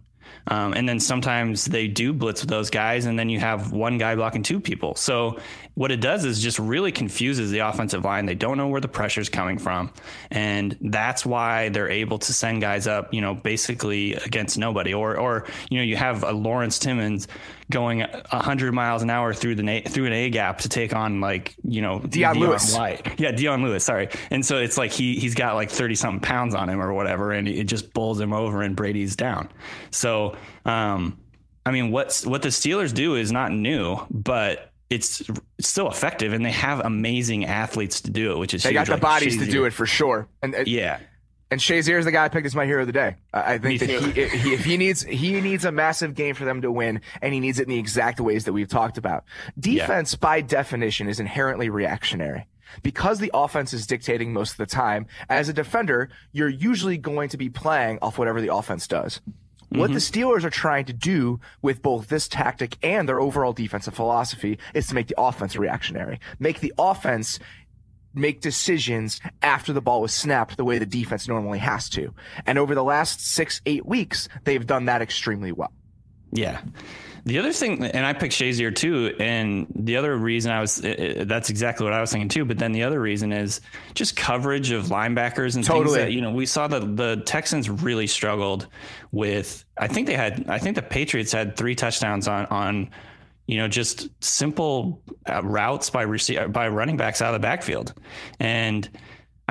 [0.48, 3.98] Um, and then sometimes they do blitz with those guys, and then you have one
[3.98, 4.94] guy blocking two people.
[4.96, 5.38] So
[5.74, 8.26] what it does is just really confuses the offensive line.
[8.26, 9.90] They don't know where the pressure is coming from.
[10.30, 14.92] And that's why they're able to send guys up, you know, basically against nobody.
[14.92, 17.26] Or, or you know, you have a Lawrence Timmons
[17.70, 21.56] going 100 miles an hour through the through an A gap to take on like
[21.64, 23.18] you know Dion, Dion Lewis, White.
[23.18, 23.82] yeah, Dion Lewis.
[23.82, 26.92] Sorry, and so it's like he he's got like 30 something pounds on him or
[26.92, 29.48] whatever, and it just bowls him over, and Brady's down.
[29.90, 30.31] So,
[30.64, 31.18] um,
[31.64, 35.22] I mean, what's what the Steelers do is not new, but it's,
[35.60, 38.74] still effective, and they have amazing athletes to do it, which is they huge.
[38.74, 39.46] got the like bodies Shazier.
[39.46, 40.28] to do it for sure.
[40.42, 40.98] And uh, yeah,
[41.52, 43.16] and Shazier is the guy I picked as my hero of the day.
[43.32, 46.62] I think that he, he, if he needs he needs a massive game for them
[46.62, 49.24] to win, and he needs it in the exact ways that we've talked about.
[49.58, 50.18] Defense, yeah.
[50.20, 52.46] by definition, is inherently reactionary.
[52.82, 57.28] Because the offense is dictating most of the time, as a defender, you're usually going
[57.28, 59.20] to be playing off whatever the offense does.
[59.72, 59.94] What mm-hmm.
[59.94, 64.58] the Steelers are trying to do with both this tactic and their overall defensive philosophy
[64.74, 67.38] is to make the offense reactionary, make the offense
[68.14, 72.12] make decisions after the ball was snapped the way the defense normally has to.
[72.44, 75.72] And over the last six, eight weeks, they've done that extremely well.
[76.32, 76.60] Yeah.
[77.24, 81.50] The other thing, and I picked Shazier too, and the other reason I was, that's
[81.50, 82.44] exactly what I was thinking too.
[82.44, 83.60] But then the other reason is
[83.94, 85.98] just coverage of linebackers and totally.
[85.98, 88.66] things that, you know, we saw that the Texans really struggled
[89.12, 92.90] with, I think they had, I think the Patriots had three touchdowns on, on,
[93.46, 97.94] you know, just simple uh, routes by rece- by running backs out of the backfield.
[98.40, 98.88] And,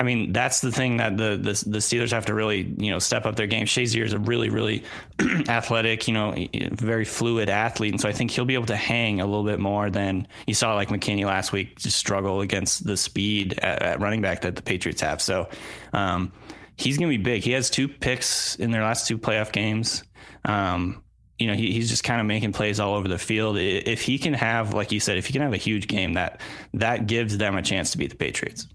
[0.02, 2.98] I mean, that's the thing that the, the, the Steelers have to really, you know,
[2.98, 3.68] step up their game.
[3.68, 4.84] Shazier is a really, really
[5.48, 6.34] athletic, you know,
[6.72, 7.92] very fluid athlete.
[7.92, 10.56] And so I think he'll be able to hang a little bit more than you
[10.56, 14.56] saw like McKinney last week just struggle against the speed at, at running back that
[14.56, 15.22] the Patriots have.
[15.22, 15.48] So
[15.94, 16.32] um,
[16.78, 17.44] he's going to be big.
[17.44, 20.04] He has two picks in their last two playoff games.
[20.46, 21.04] Um,
[21.38, 23.58] you know, he, he's just kind of making plays all over the field.
[23.60, 26.42] If he can have, like you said, if he can have a huge game, that
[26.74, 28.68] that gives them a chance to beat the Patriots.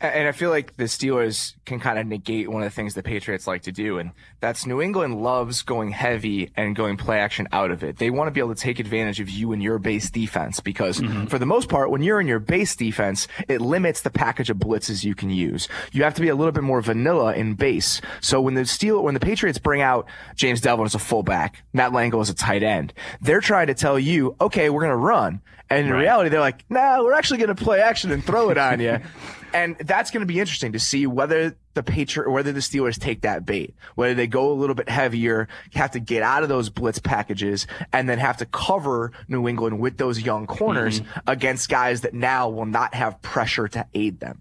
[0.00, 3.02] And I feel like the Steelers can kind of negate one of the things the
[3.02, 3.98] Patriots like to do.
[3.98, 7.98] And that's New England loves going heavy and going play action out of it.
[7.98, 11.00] They want to be able to take advantage of you and your base defense because
[11.00, 11.26] mm-hmm.
[11.26, 14.56] for the most part, when you're in your base defense, it limits the package of
[14.56, 15.68] blitzes you can use.
[15.92, 18.00] You have to be a little bit more vanilla in base.
[18.22, 21.92] So when the Steel, when the Patriots bring out James Develin as a fullback, Matt
[21.92, 25.42] Lengel as a tight end, they're trying to tell you, okay, we're going to run.
[25.68, 26.00] And in right.
[26.00, 28.98] reality, they're like, nah, we're actually going to play action and throw it on you.
[29.52, 33.22] and that's going to be interesting to see whether the Patriot whether the Steelers take
[33.22, 36.68] that bait, whether they go a little bit heavier, have to get out of those
[36.70, 41.20] blitz packages, and then have to cover New England with those young corners mm-hmm.
[41.26, 44.40] against guys that now will not have pressure to aid them.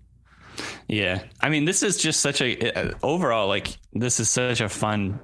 [0.88, 4.69] Yeah, I mean, this is just such a uh, overall like this is such a
[4.69, 5.19] fun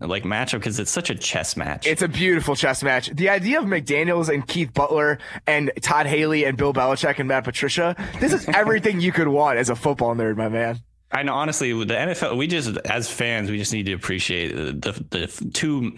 [0.00, 1.86] like matchup because it's such a chess match.
[1.86, 3.08] It's a beautiful chess match.
[3.08, 7.44] The idea of McDaniels and Keith Butler and Todd Haley and Bill Belichick and Matt
[7.44, 10.80] Patricia, this is everything you could want as a football nerd, my man.
[11.12, 15.04] I know, honestly, the NFL, we just, as fans, we just need to appreciate the,
[15.10, 15.92] the two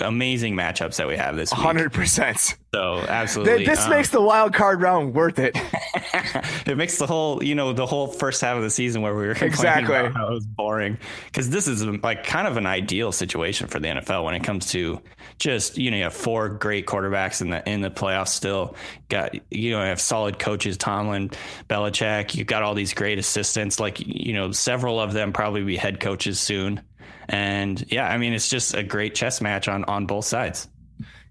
[0.00, 1.60] amazing matchups that we have this week.
[1.60, 2.54] 100%.
[2.74, 3.64] So, absolutely.
[3.64, 5.56] This um, makes the wild card round worth it.
[6.66, 9.28] it makes the whole, you know, the whole first half of the season where we
[9.28, 10.98] were exactly it was boring.
[11.26, 14.72] Because this is like kind of an ideal situation for the NFL when it comes
[14.72, 15.00] to
[15.38, 18.74] just, you know, you have four great quarterbacks in the in the playoffs still.
[19.08, 21.30] Got, you know, you have solid coaches, Tomlin,
[21.68, 22.34] Belichick.
[22.34, 23.78] You've got all these great assistants.
[23.78, 26.80] Like, you know, several of them probably be head coaches soon.
[27.28, 30.68] And yeah, I mean, it's just a great chess match on, on both sides.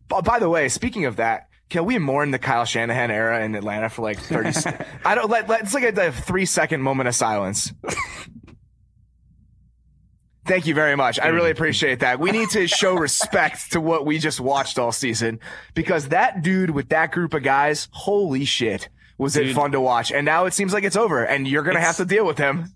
[0.07, 3.89] By the way, speaking of that, can we mourn the Kyle Shanahan era in Atlanta
[3.89, 7.73] for like 30 I don't let, let's look at the three second moment of silence.
[10.45, 11.19] Thank you very much.
[11.19, 12.19] I really appreciate that.
[12.19, 15.39] We need to show respect to what we just watched all season
[15.73, 19.79] because that dude with that group of guys, holy shit, was dude, it fun to
[19.79, 20.11] watch.
[20.11, 22.37] And now it seems like it's over and you're going to have to deal with
[22.37, 22.73] him.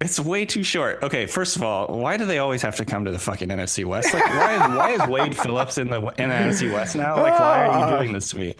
[0.00, 1.02] It's way too short.
[1.02, 3.84] Okay, first of all, why do they always have to come to the fucking NFC
[3.84, 4.12] West?
[4.12, 7.16] Like, why is, why is Wade Phillips in the in the NFC West now?
[7.16, 8.54] Like, why are you doing this to me?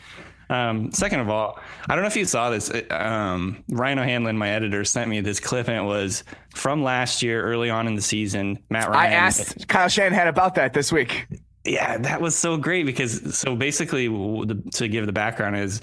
[0.51, 2.71] Um, second of all, I don't know if you saw this.
[2.91, 6.23] Um, Ryan O'Hanlon, my editor, sent me this clip, and it was
[6.55, 8.59] from last year, early on in the season.
[8.71, 9.13] Matt Ryan.
[9.13, 11.27] I asked Kyle Shanahan about that this week.
[11.65, 15.81] Yeah, that was so great because so basically, the, to give the background is,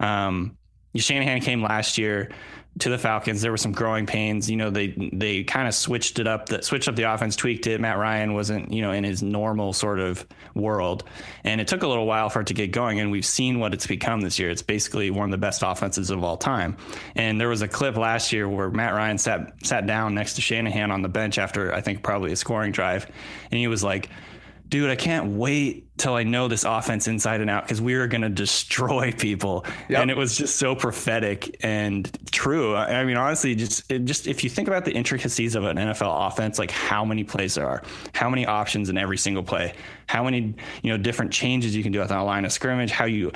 [0.00, 0.56] um,
[0.96, 2.30] Shanahan came last year
[2.80, 3.40] to the Falcons.
[3.40, 4.50] There were some growing pains.
[4.50, 7.66] You know, they they kind of switched it up, that switched up the offense, tweaked
[7.66, 7.80] it.
[7.80, 11.04] Matt Ryan wasn't, you know, in his normal sort of world,
[11.44, 12.98] and it took a little while for it to get going.
[12.98, 14.50] And we've seen what it's become this year.
[14.50, 16.76] It's basically one of the best offenses of all time.
[17.14, 20.40] And there was a clip last year where Matt Ryan sat sat down next to
[20.40, 23.06] Shanahan on the bench after I think probably a scoring drive,
[23.50, 24.10] and he was like
[24.68, 28.06] dude, I can't wait till I know this offense inside and out because we are
[28.06, 29.64] going to destroy people.
[29.88, 30.00] Yep.
[30.00, 32.74] And it was just so prophetic and true.
[32.74, 36.58] I mean, honestly, just just if you think about the intricacies of an NFL offense,
[36.58, 37.82] like how many plays there are,
[38.14, 39.74] how many options in every single play,
[40.06, 43.04] how many you know different changes you can do at the line of scrimmage, how
[43.04, 43.30] you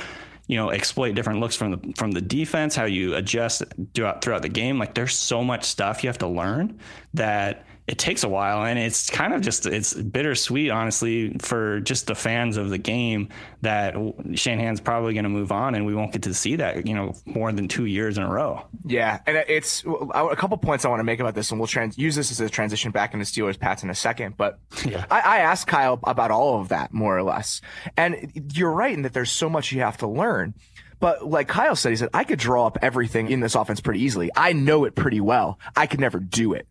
[0.48, 3.62] you know exploit different looks from the from the defense, how you adjust
[3.94, 4.78] throughout throughout the game.
[4.78, 6.80] Like there's so much stuff you have to learn
[7.14, 12.06] that it takes a while and it's kind of just it's bittersweet honestly for just
[12.06, 13.30] the fans of the game
[13.62, 13.94] that
[14.34, 17.14] Shanahan's probably going to move on and we won't get to see that you know
[17.24, 20.88] more than two years in a row yeah and it's uh, a couple points I
[20.90, 23.24] want to make about this and we'll trans- use this as a transition back into
[23.24, 25.06] Steelers Pats in a second but yeah.
[25.10, 27.62] I, I asked Kyle about all of that more or less
[27.96, 30.54] and you're right in that there's so much you have to learn
[31.00, 34.00] but like Kyle said, he said, I could draw up everything in this offense pretty
[34.00, 34.32] easily.
[34.34, 35.60] I know it pretty well.
[35.76, 36.66] I could never do it.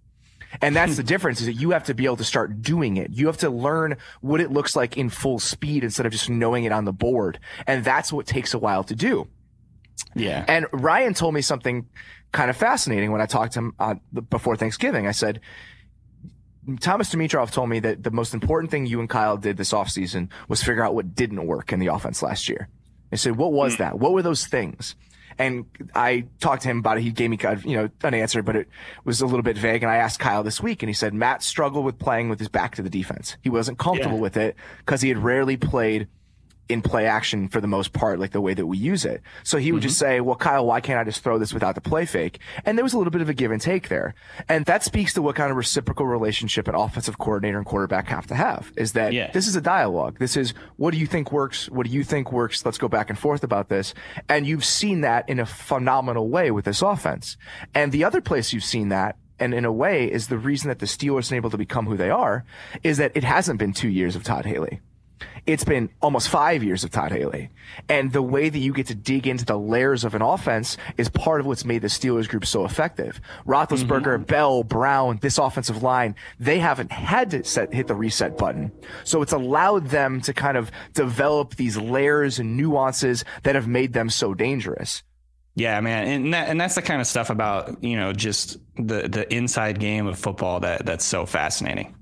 [0.62, 3.12] And that's the difference is that you have to be able to start doing it.
[3.12, 6.64] You have to learn what it looks like in full speed instead of just knowing
[6.64, 7.40] it on the board.
[7.66, 9.28] And that's what takes a while to do.
[10.16, 10.46] Yeah.
[10.48, 11.88] And Ryan told me something
[12.32, 13.96] kind of fascinating when I talked to him uh,
[14.30, 15.08] before Thanksgiving.
[15.08, 15.42] I said,
[16.82, 20.30] Thomas Dimitroff told me that the most important thing you and Kyle did this offseason
[20.50, 22.68] was figure out what didn't work in the offense last year.
[23.12, 23.78] I said, what was mm.
[23.80, 24.00] that?
[24.00, 24.96] What were those things?
[25.40, 27.02] And I talked to him about it.
[27.02, 28.68] He gave me, you know, an answer, but it
[29.06, 29.84] was a little bit vague.
[29.84, 32.50] And I asked Kyle this week and he said Matt struggled with playing with his
[32.50, 33.38] back to the defense.
[33.42, 34.22] He wasn't comfortable yeah.
[34.22, 36.08] with it because he had rarely played
[36.70, 39.22] in play action for the most part, like the way that we use it.
[39.44, 39.88] So he would mm-hmm.
[39.88, 42.40] just say, well, Kyle, why can't I just throw this without the play fake?
[42.66, 44.16] And there was a little bit of a give and take there.
[44.50, 48.28] And that speaks to what kind of reciprocal relationship an offensive coordinator and quarterback have
[48.28, 49.32] to have is that yeah.
[49.32, 50.20] this is a dialogue.
[50.20, 51.70] This is what do you think works?
[51.70, 52.66] What do you think works?
[52.66, 53.94] Let's go back and forth about this.
[54.28, 57.38] And you've seen that in a phenomenal way with this offense.
[57.74, 60.80] And the other place you've seen that and in a way is the reason that
[60.80, 62.44] the Steelers are able to become who they are
[62.84, 64.82] is that it hasn't been two years of Todd Haley
[65.48, 67.50] it's been almost five years of Todd Haley.
[67.88, 71.08] And the way that you get to dig into the layers of an offense is
[71.10, 73.22] part of what's made the Steelers group so effective.
[73.46, 74.24] Roethlisberger, mm-hmm.
[74.24, 78.72] Bell, Brown, this offensive line, they haven't had to set, hit the reset button.
[79.06, 83.94] So it's allowed them to kind of develop these layers and nuances that have made
[83.94, 85.02] them so dangerous.
[85.56, 89.08] Yeah, man, and that, and that's the kind of stuff about you know just the
[89.08, 91.96] the inside game of football that that's so fascinating.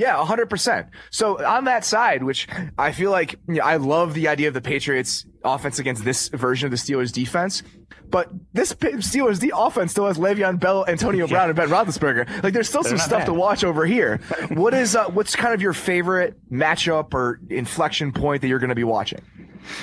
[0.00, 0.88] Yeah, 100%.
[1.10, 2.48] So on that side, which
[2.78, 6.28] I feel like you know, I love the idea of the Patriots offense against this
[6.28, 7.62] version of the Steelers defense.
[8.08, 11.48] But this Steelers the offense still has Le'Veon Bell, Antonio Brown, yeah.
[11.50, 12.42] and Ben Roethlisberger.
[12.42, 13.26] Like, there's still They're some stuff bad.
[13.26, 14.20] to watch over here.
[14.48, 18.70] what is uh, what's kind of your favorite matchup or inflection point that you're going
[18.70, 19.20] to be watching?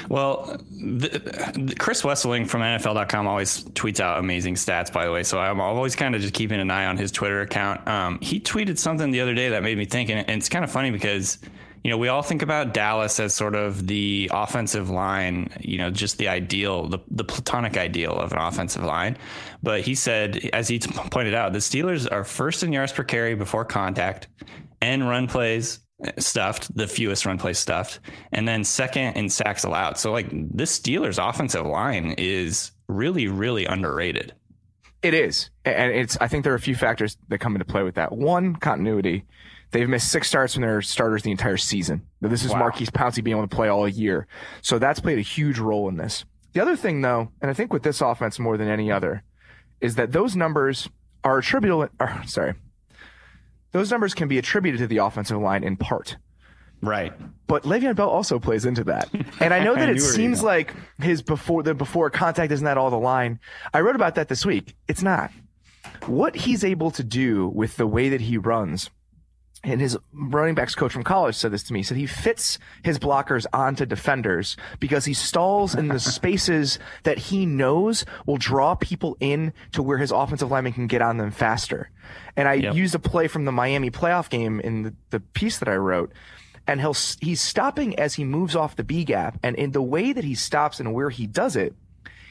[0.10, 5.24] Well, the, the Chris Wesseling from NFL.com always tweets out amazing stats, by the way.
[5.24, 7.88] So I'm always kind of just keeping an eye on his Twitter account.
[7.88, 10.72] Um, he tweeted something the other day that made me think, and it's kind of
[10.72, 11.38] funny because
[11.84, 15.90] you know, we all think about Dallas as sort of the offensive line, you know,
[15.90, 19.18] just the ideal, the, the platonic ideal of an offensive line.
[19.64, 23.36] But he said, as he pointed out, the Steelers are first in yards per carry
[23.36, 24.28] before contact
[24.82, 25.80] and run plays
[26.20, 28.00] stuffed, the fewest run plays stuffed,
[28.32, 29.98] and then second in sacks allowed.
[29.98, 34.34] So like this Steelers offensive line is really, really underrated.
[35.02, 35.50] It is.
[35.66, 38.12] And it's I think there are a few factors that come into play with that.
[38.12, 39.26] One, continuity.
[39.72, 42.08] They've missed six starts from their starters the entire season.
[42.22, 42.60] This is wow.
[42.60, 44.28] Maurkice Pouncey being able to play all year.
[44.62, 46.26] So that's played a huge role in this.
[46.54, 49.24] The other thing though, and I think with this offense more than any other,
[49.82, 50.90] is that those numbers
[51.24, 52.54] are attributable or, sorry,
[53.72, 56.18] those numbers can be attributed to the offensive line in part.
[56.82, 57.14] Right.
[57.48, 59.10] But Le'Veon Bell also plays into that.
[59.40, 62.90] And I know that it seems like his before the before contact isn't that all
[62.90, 63.40] the line.
[63.74, 64.76] I wrote about that this week.
[64.88, 65.32] It's not.
[66.08, 68.90] What he's able to do with the way that he runs
[69.64, 71.80] and his running backs coach from college said this to me.
[71.80, 77.18] He said he fits his blockers onto defenders because he stalls in the spaces that
[77.18, 81.32] he knows will draw people in to where his offensive lineman can get on them
[81.32, 81.90] faster.
[82.36, 82.76] And I yep.
[82.76, 86.14] used a play from the Miami playoff game in the, the piece that I wrote.
[86.68, 89.40] And he'll, he's stopping as he moves off the B gap.
[89.42, 91.74] And in the way that he stops and where he does it,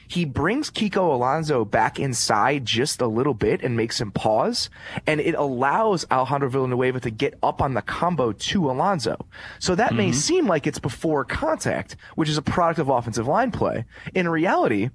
[0.07, 4.69] he brings Kiko Alonso back inside just a little bit and makes him pause.
[5.05, 9.25] And it allows Alejandro Villanueva to get up on the combo to Alonso.
[9.59, 9.97] So that mm-hmm.
[9.97, 13.85] may seem like it's before contact, which is a product of offensive line play.
[14.15, 14.89] In reality,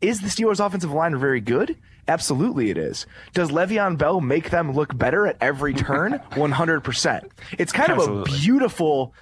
[0.00, 1.76] is the Steelers offensive line very good?
[2.06, 3.06] Absolutely it is.
[3.34, 6.12] Does Le'Veon Bell make them look better at every turn?
[6.32, 7.30] 100%.
[7.58, 8.20] It's kind Absolutely.
[8.20, 9.14] of a beautiful,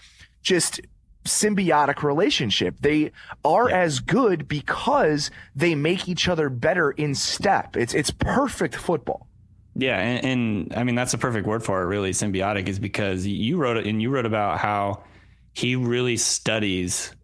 [0.42, 0.80] just
[1.26, 2.76] symbiotic relationship.
[2.80, 3.12] They
[3.44, 3.80] are yeah.
[3.80, 7.76] as good because they make each other better in step.
[7.76, 9.26] It's it's perfect football.
[9.78, 11.86] Yeah, and, and, I mean that's a perfect word for it.
[11.86, 15.02] Really, symbiotic is because you wrote it and you wrote about how
[15.52, 17.14] he really studies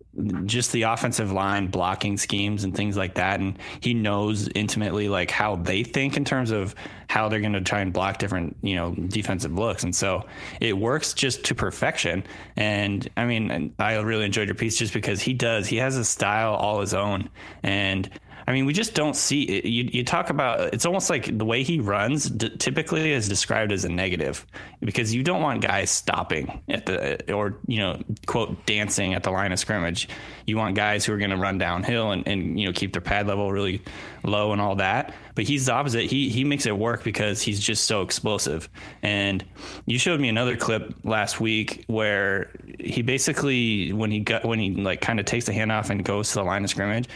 [0.44, 3.40] just the offensive line blocking schemes and things like that.
[3.40, 6.74] And he knows intimately like how they think in terms of
[7.08, 9.84] how they're going to try and block different you know defensive looks.
[9.84, 10.26] And so
[10.60, 12.24] it works just to perfection.
[12.56, 16.04] And i mean i really enjoyed your piece just because he does he has a
[16.04, 17.30] style all his own.
[17.62, 18.10] And
[18.46, 19.64] I mean, we just don't see it.
[19.64, 23.72] You, you talk about it's almost like the way he runs d- typically is described
[23.72, 24.46] as a negative
[24.80, 29.30] because you don't want guys stopping at the or you know quote dancing at the
[29.30, 30.08] line of scrimmage.
[30.46, 33.02] You want guys who are going to run downhill and, and you know keep their
[33.02, 33.82] pad level really
[34.24, 35.14] low and all that.
[35.34, 36.10] But he's the opposite.
[36.10, 38.68] He he makes it work because he's just so explosive.
[39.02, 39.44] And
[39.86, 44.74] you showed me another clip last week where he basically when he got when he
[44.74, 47.08] like kind of takes the handoff and goes to the line of scrimmage,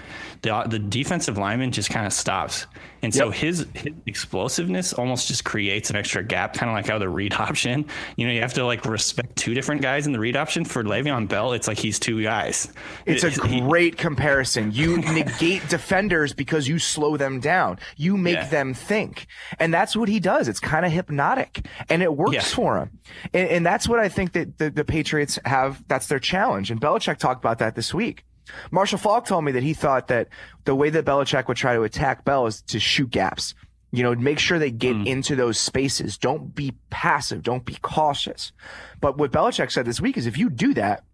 [0.42, 2.66] the the defensive lineman just kind of stops.
[3.02, 3.34] And so yep.
[3.34, 7.34] his, his explosiveness almost just creates an extra gap, kind of like how the read
[7.38, 7.86] option.
[8.16, 10.64] You know, you have to like respect two different guys in the read option.
[10.64, 12.72] For Le'Veon Bell, it's like he's two guys.
[13.04, 14.72] It's a great comparison.
[14.72, 17.78] You negate defenders because you slow them down.
[17.96, 18.48] You make yeah.
[18.48, 19.26] them think.
[19.60, 20.48] And that's what he does.
[20.48, 22.42] It's kind of hypnotic and it works yeah.
[22.42, 22.98] for him.
[23.32, 25.82] And, and, that's what I think that the, the Patriots have.
[25.88, 26.70] That's their challenge.
[26.70, 28.24] And Belichick talked about that this week.
[28.70, 30.28] Marshall Faulk told me that he thought that
[30.64, 33.54] the way that Belichick would try to attack Bell is to shoot gaps.
[33.92, 35.06] You know, make sure they get mm.
[35.06, 36.18] into those spaces.
[36.18, 37.42] Don't be passive.
[37.42, 38.52] Don't be cautious.
[39.00, 41.04] But what Belichick said this week is if you do that,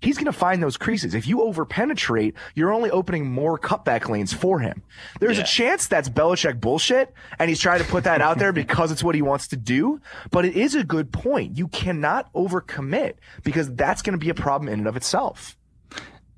[0.00, 1.14] he's going to find those creases.
[1.14, 4.82] If you over penetrate, you're only opening more cutback lanes for him.
[5.20, 5.44] There's yeah.
[5.44, 9.02] a chance that's Belichick bullshit and he's trying to put that out there because it's
[9.02, 10.00] what he wants to do.
[10.30, 11.56] But it is a good point.
[11.56, 15.57] You cannot overcommit because that's going to be a problem in and of itself.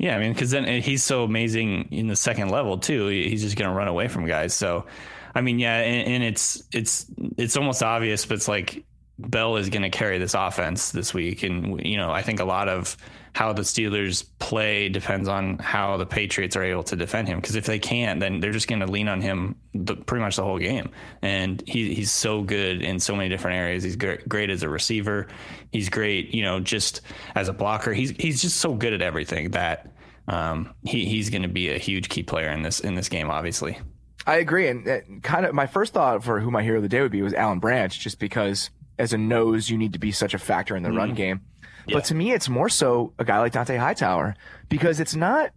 [0.00, 3.08] Yeah, I mean, because then eh, he's so amazing in the second level too.
[3.08, 4.54] He's just to run away from guys.
[4.54, 4.86] So,
[5.34, 7.04] I mean, yeah, and, and it's it's
[7.36, 8.82] it's almost obvious, but it's like
[9.28, 12.44] Bell is going to carry this offense this week, and you know, I think a
[12.44, 12.96] lot of
[13.32, 17.40] how the Steelers play depends on how the Patriots are able to defend him.
[17.40, 20.36] Because if they can't, then they're just going to lean on him the, pretty much
[20.36, 20.90] the whole game.
[21.22, 23.84] And he, he's so good in so many different areas.
[23.84, 25.28] He's great, great as a receiver.
[25.70, 27.02] He's great, you know, just
[27.34, 27.92] as a blocker.
[27.92, 29.92] He's he's just so good at everything that
[30.26, 33.30] um, he, he's going to be a huge key player in this in this game.
[33.30, 33.78] Obviously,
[34.26, 34.68] I agree.
[34.68, 37.22] And kind of my first thought for who my hero of the day would be
[37.22, 40.76] was Alan Branch, just because as a nose, you need to be such a factor
[40.76, 40.96] in the mm.
[40.96, 41.40] run game.
[41.86, 41.96] Yeah.
[41.96, 44.36] But to me, it's more so a guy like Dont'a Hightower
[44.68, 45.50] because it's not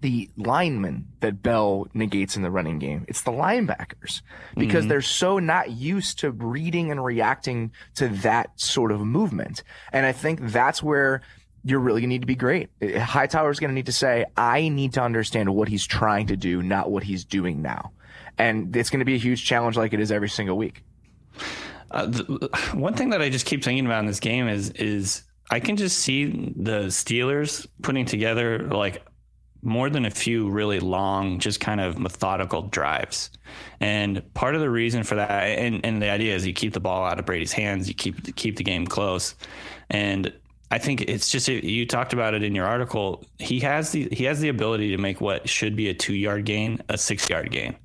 [0.00, 3.06] the linemen that Bell negates in the running game.
[3.08, 4.20] It's the linebackers
[4.54, 4.88] because mm-hmm.
[4.88, 9.62] they're so not used to reading and reacting to that sort of movement.
[9.90, 11.22] And I think that's where
[11.64, 12.68] you're really going to need to be great.
[12.82, 16.36] Hightower is going to need to say, I need to understand what he's trying to
[16.36, 17.92] do, not what he's doing now.
[18.36, 20.82] And it's going to be a huge challenge like it is every single week.
[21.94, 25.22] Uh, the, one thing that I just keep thinking about in this game is is
[25.50, 29.06] I can just see the Steelers putting together like
[29.62, 33.30] more than a few really long, just kind of methodical drives.
[33.80, 36.80] And part of the reason for that, and, and the idea is you keep the
[36.80, 39.34] ball out of Brady's hands, you keep keep the game close,
[39.88, 40.32] and
[40.70, 43.24] I think it's just you talked about it in your article.
[43.38, 46.44] He has the he has the ability to make what should be a two yard
[46.44, 47.76] gain a six yard gain,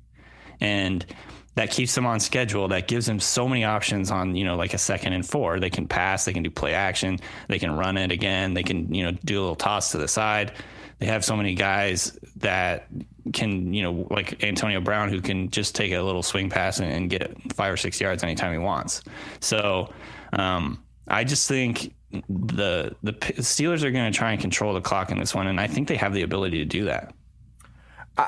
[0.60, 1.06] and
[1.54, 2.68] that keeps them on schedule.
[2.68, 5.60] That gives them so many options on, you know, like a second and four.
[5.60, 8.92] They can pass, they can do play action, they can run it again, they can,
[8.94, 10.52] you know, do a little toss to the side.
[10.98, 12.86] They have so many guys that
[13.32, 16.92] can, you know, like Antonio Brown, who can just take a little swing pass and,
[16.92, 19.02] and get five or six yards anytime he wants.
[19.40, 19.92] So
[20.34, 21.94] um, I just think
[22.28, 25.60] the the Steelers are going to try and control the clock in this one, and
[25.60, 27.14] I think they have the ability to do that.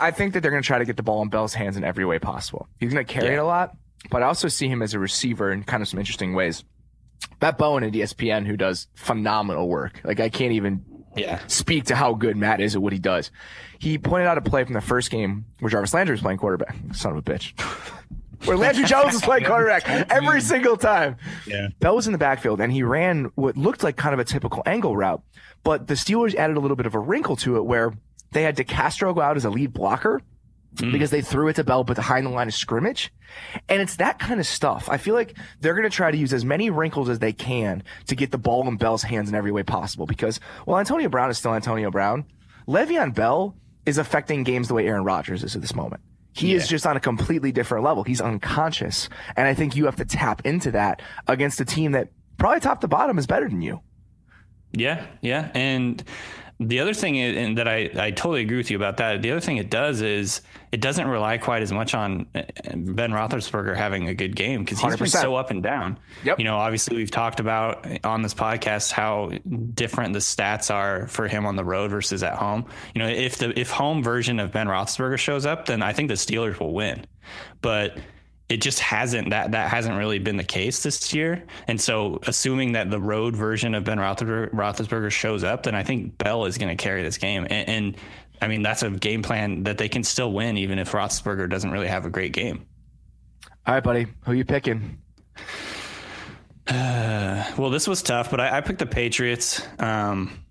[0.01, 1.85] I think that they're going to try to get the ball in Bell's hands in
[1.85, 2.69] every way possible.
[2.79, 3.35] He's going to carry yeah.
[3.35, 3.77] it a lot,
[4.11, 6.65] but I also see him as a receiver in kind of some interesting ways.
[7.41, 10.01] Matt Bowen at ESPN, who does phenomenal work.
[10.05, 10.85] Like I can't even
[11.17, 11.41] yeah.
[11.47, 13.31] speak to how good Matt is at what he does.
[13.79, 16.77] He pointed out a play from the first game where Jarvis Landry was playing quarterback.
[16.93, 17.59] Son of a bitch.
[18.45, 21.17] where Landry Jones was playing quarterback every single time.
[21.47, 21.69] Yeah.
[21.81, 24.63] Bell was in the backfield and he ran what looked like kind of a typical
[24.67, 25.23] angle route,
[25.63, 27.93] but the Steelers added a little bit of a wrinkle to it where
[28.33, 30.21] they had DeCastro go out as a lead blocker
[30.77, 30.93] mm.
[30.93, 33.13] because they threw it to Bell, but behind the line of scrimmage.
[33.69, 34.89] And it's that kind of stuff.
[34.91, 37.83] I feel like they're going to try to use as many wrinkles as they can
[38.07, 41.31] to get the ball in Bell's hands in every way possible because, while Antonio Brown
[41.31, 42.25] is still Antonio Brown.
[42.69, 43.57] Le'Veon Bell
[43.87, 46.01] is affecting games the way Aaron Rodgers is at this moment.
[46.33, 46.59] He yeah.
[46.59, 48.05] is just on a completely different level.
[48.05, 49.09] He's unconscious.
[49.37, 52.09] And I think you have to tap into that against a team that
[52.39, 53.81] probably top to bottom is better than you.
[54.73, 55.51] Yeah, yeah.
[55.55, 56.03] And
[56.69, 59.23] the other thing is, and that I, I totally agree with you about that.
[59.23, 60.41] The other thing it does is
[60.73, 62.43] it doesn't rely quite as much on uh,
[62.75, 64.99] Ben Roethlisberger having a good game because he's 100%.
[64.99, 65.99] been so up and down.
[66.25, 66.39] Yep.
[66.39, 69.31] You know, obviously we've talked about on this podcast how
[69.75, 72.65] different the stats are for him on the road versus at home.
[72.95, 76.09] You know, if the if home version of Ben Roethlisberger shows up, then I think
[76.09, 77.07] the Steelers will win.
[77.61, 77.99] But
[78.53, 81.43] it just hasn't that that hasn't really been the case this year.
[81.69, 86.19] And so, assuming that the road version of Ben Roethlisberger, shows up, then I think
[86.19, 87.47] Bell is going to carry this game.
[87.49, 87.97] And, and,
[88.43, 91.71] I mean, that's a game plan that they can still win, even if Roethlisberger doesn't
[91.71, 92.67] really have a great game.
[93.67, 94.99] All right, buddy, who you picking?
[96.67, 99.67] Uh, well, this was tough, but I, I picked the Patriots.
[99.79, 100.42] Um,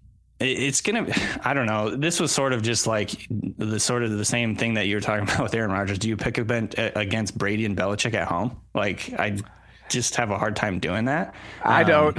[0.41, 1.07] it's gonna
[1.43, 1.95] i don't know.
[1.95, 5.01] This was sort of just like the sort of the same thing that you were
[5.01, 5.99] talking about with aaron rodgers.
[5.99, 8.59] Do you pick a bench against brady and belichick at home?
[8.73, 9.37] Like i
[9.89, 11.35] just have a hard time doing that.
[11.63, 12.17] I um, don't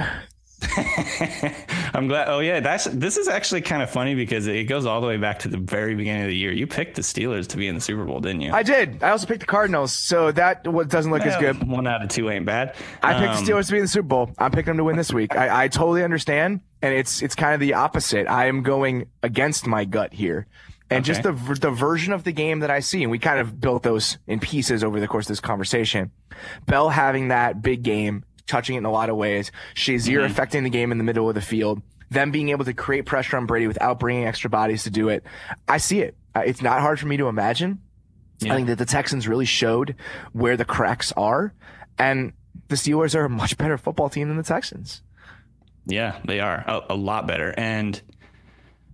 [1.93, 2.27] I'm glad.
[2.29, 5.17] Oh yeah, that's this is actually kind of funny because it goes all the way
[5.17, 6.51] back to the very beginning of the year.
[6.51, 8.51] You picked the Steelers to be in the Super Bowl, didn't you?
[8.51, 9.03] I did.
[9.03, 11.67] I also picked the Cardinals, so that doesn't look well, as good.
[11.67, 12.75] One out of two ain't bad.
[13.01, 14.31] I picked um, the Steelers to be in the Super Bowl.
[14.37, 15.35] I'm picking them to win this week.
[15.35, 18.27] I, I totally understand, and it's it's kind of the opposite.
[18.27, 20.47] I am going against my gut here.
[20.89, 21.07] And okay.
[21.07, 23.83] just the the version of the game that I see, and we kind of built
[23.83, 26.11] those in pieces over the course of this conversation.
[26.67, 29.51] Bell having that big game touching it in a lot of ways.
[29.75, 30.31] Shazier mm-hmm.
[30.31, 31.81] affecting the game in the middle of the field.
[32.09, 35.23] Them being able to create pressure on Brady without bringing extra bodies to do it.
[35.67, 36.15] I see it.
[36.35, 37.81] It's not hard for me to imagine.
[38.39, 38.53] Yeah.
[38.53, 39.95] I think that the Texans really showed
[40.33, 41.53] where the cracks are,
[41.97, 42.33] and
[42.67, 45.01] the Steelers are a much better football team than the Texans.
[45.85, 47.53] Yeah, they are a, a lot better.
[47.57, 48.01] And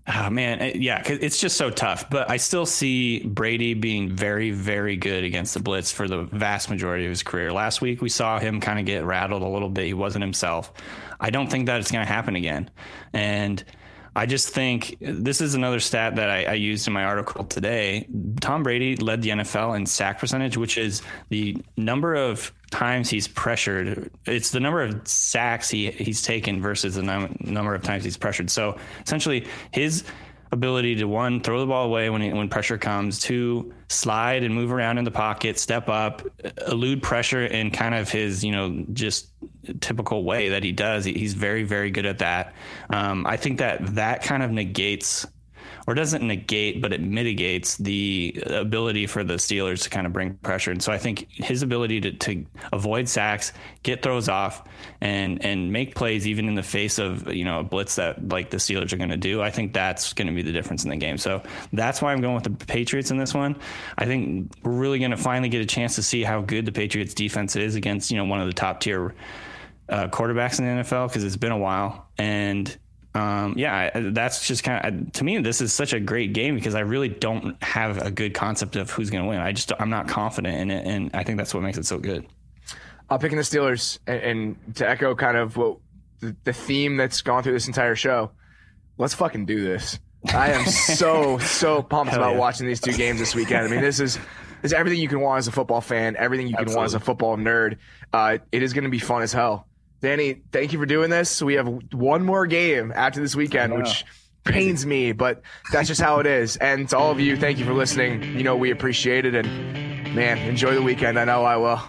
[0.09, 2.09] oh man, it, yeah, it's just so tough.
[2.09, 6.69] But I still see Brady being very, very good against the blitz for the vast
[6.69, 7.51] majority of his career.
[7.51, 9.85] Last week we saw him kind of get rattled a little bit.
[9.85, 10.73] He wasn't himself.
[11.19, 12.69] I don't think that it's going to happen again.
[13.13, 13.63] And
[14.15, 18.07] I just think this is another stat that I, I, used in my article today.
[18.41, 23.27] Tom Brady led the NFL in sack percentage, which is the number of times he's
[23.27, 24.11] pressured.
[24.25, 28.17] It's the number of sacks he he's taken versus the num- number of times he's
[28.17, 28.49] pressured.
[28.49, 30.03] So essentially, his
[30.51, 34.71] ability to one throw the ball away when when pressure comes, two slide and move
[34.71, 36.21] around in the pocket, step up,
[36.67, 39.29] elude pressure in kind of his you know just
[39.81, 41.05] typical way that he does.
[41.05, 42.53] He's very very good at that.
[42.89, 45.25] Um, I think that that kind of negates
[45.89, 50.35] or doesn't negate, but it mitigates the ability for the Steelers to kind of bring
[50.35, 50.69] pressure.
[50.69, 54.67] And so I think his ability to, to avoid sacks, get throws off,
[55.01, 58.51] and and make plays even in the face of you know a blitz that like
[58.51, 59.41] the Steelers are going to do.
[59.41, 61.17] I think that's going to be the difference in the game.
[61.17, 61.41] So
[61.73, 63.57] that's why I'm going with the Patriots in this one.
[63.97, 66.71] I think we're really going to finally get a chance to see how good the
[66.71, 69.15] Patriots defense is against you know one of the top tier
[69.89, 72.77] uh, quarterbacks in the NFL because it's been a while and
[73.15, 75.39] um, yeah, that's just kind of to me.
[75.39, 78.91] This is such a great game because I really don't have a good concept of
[78.91, 79.39] who's going to win.
[79.39, 81.97] I just I'm not confident in it, and I think that's what makes it so
[81.97, 82.25] good.
[83.09, 85.77] I'm picking the Steelers, and, and to echo kind of what
[86.19, 88.31] the, the theme that's gone through this entire show.
[88.99, 89.97] Let's fucking do this.
[90.31, 92.39] I am so so pumped about yeah.
[92.39, 93.65] watching these two games this weekend.
[93.65, 94.19] I mean, this is
[94.61, 96.77] is everything you can want as a football fan, everything you can Absolutely.
[96.77, 97.77] want as a football nerd.
[98.13, 99.65] Uh, it is going to be fun as hell.
[100.01, 101.41] Danny, thank you for doing this.
[101.41, 104.05] We have one more game after this weekend, which
[104.45, 105.41] pains me, but
[105.71, 106.55] that's just how it is.
[106.57, 108.23] And to all of you, thank you for listening.
[108.37, 109.35] You know, we appreciate it.
[109.35, 111.19] And man, enjoy the weekend.
[111.19, 111.81] I know I will.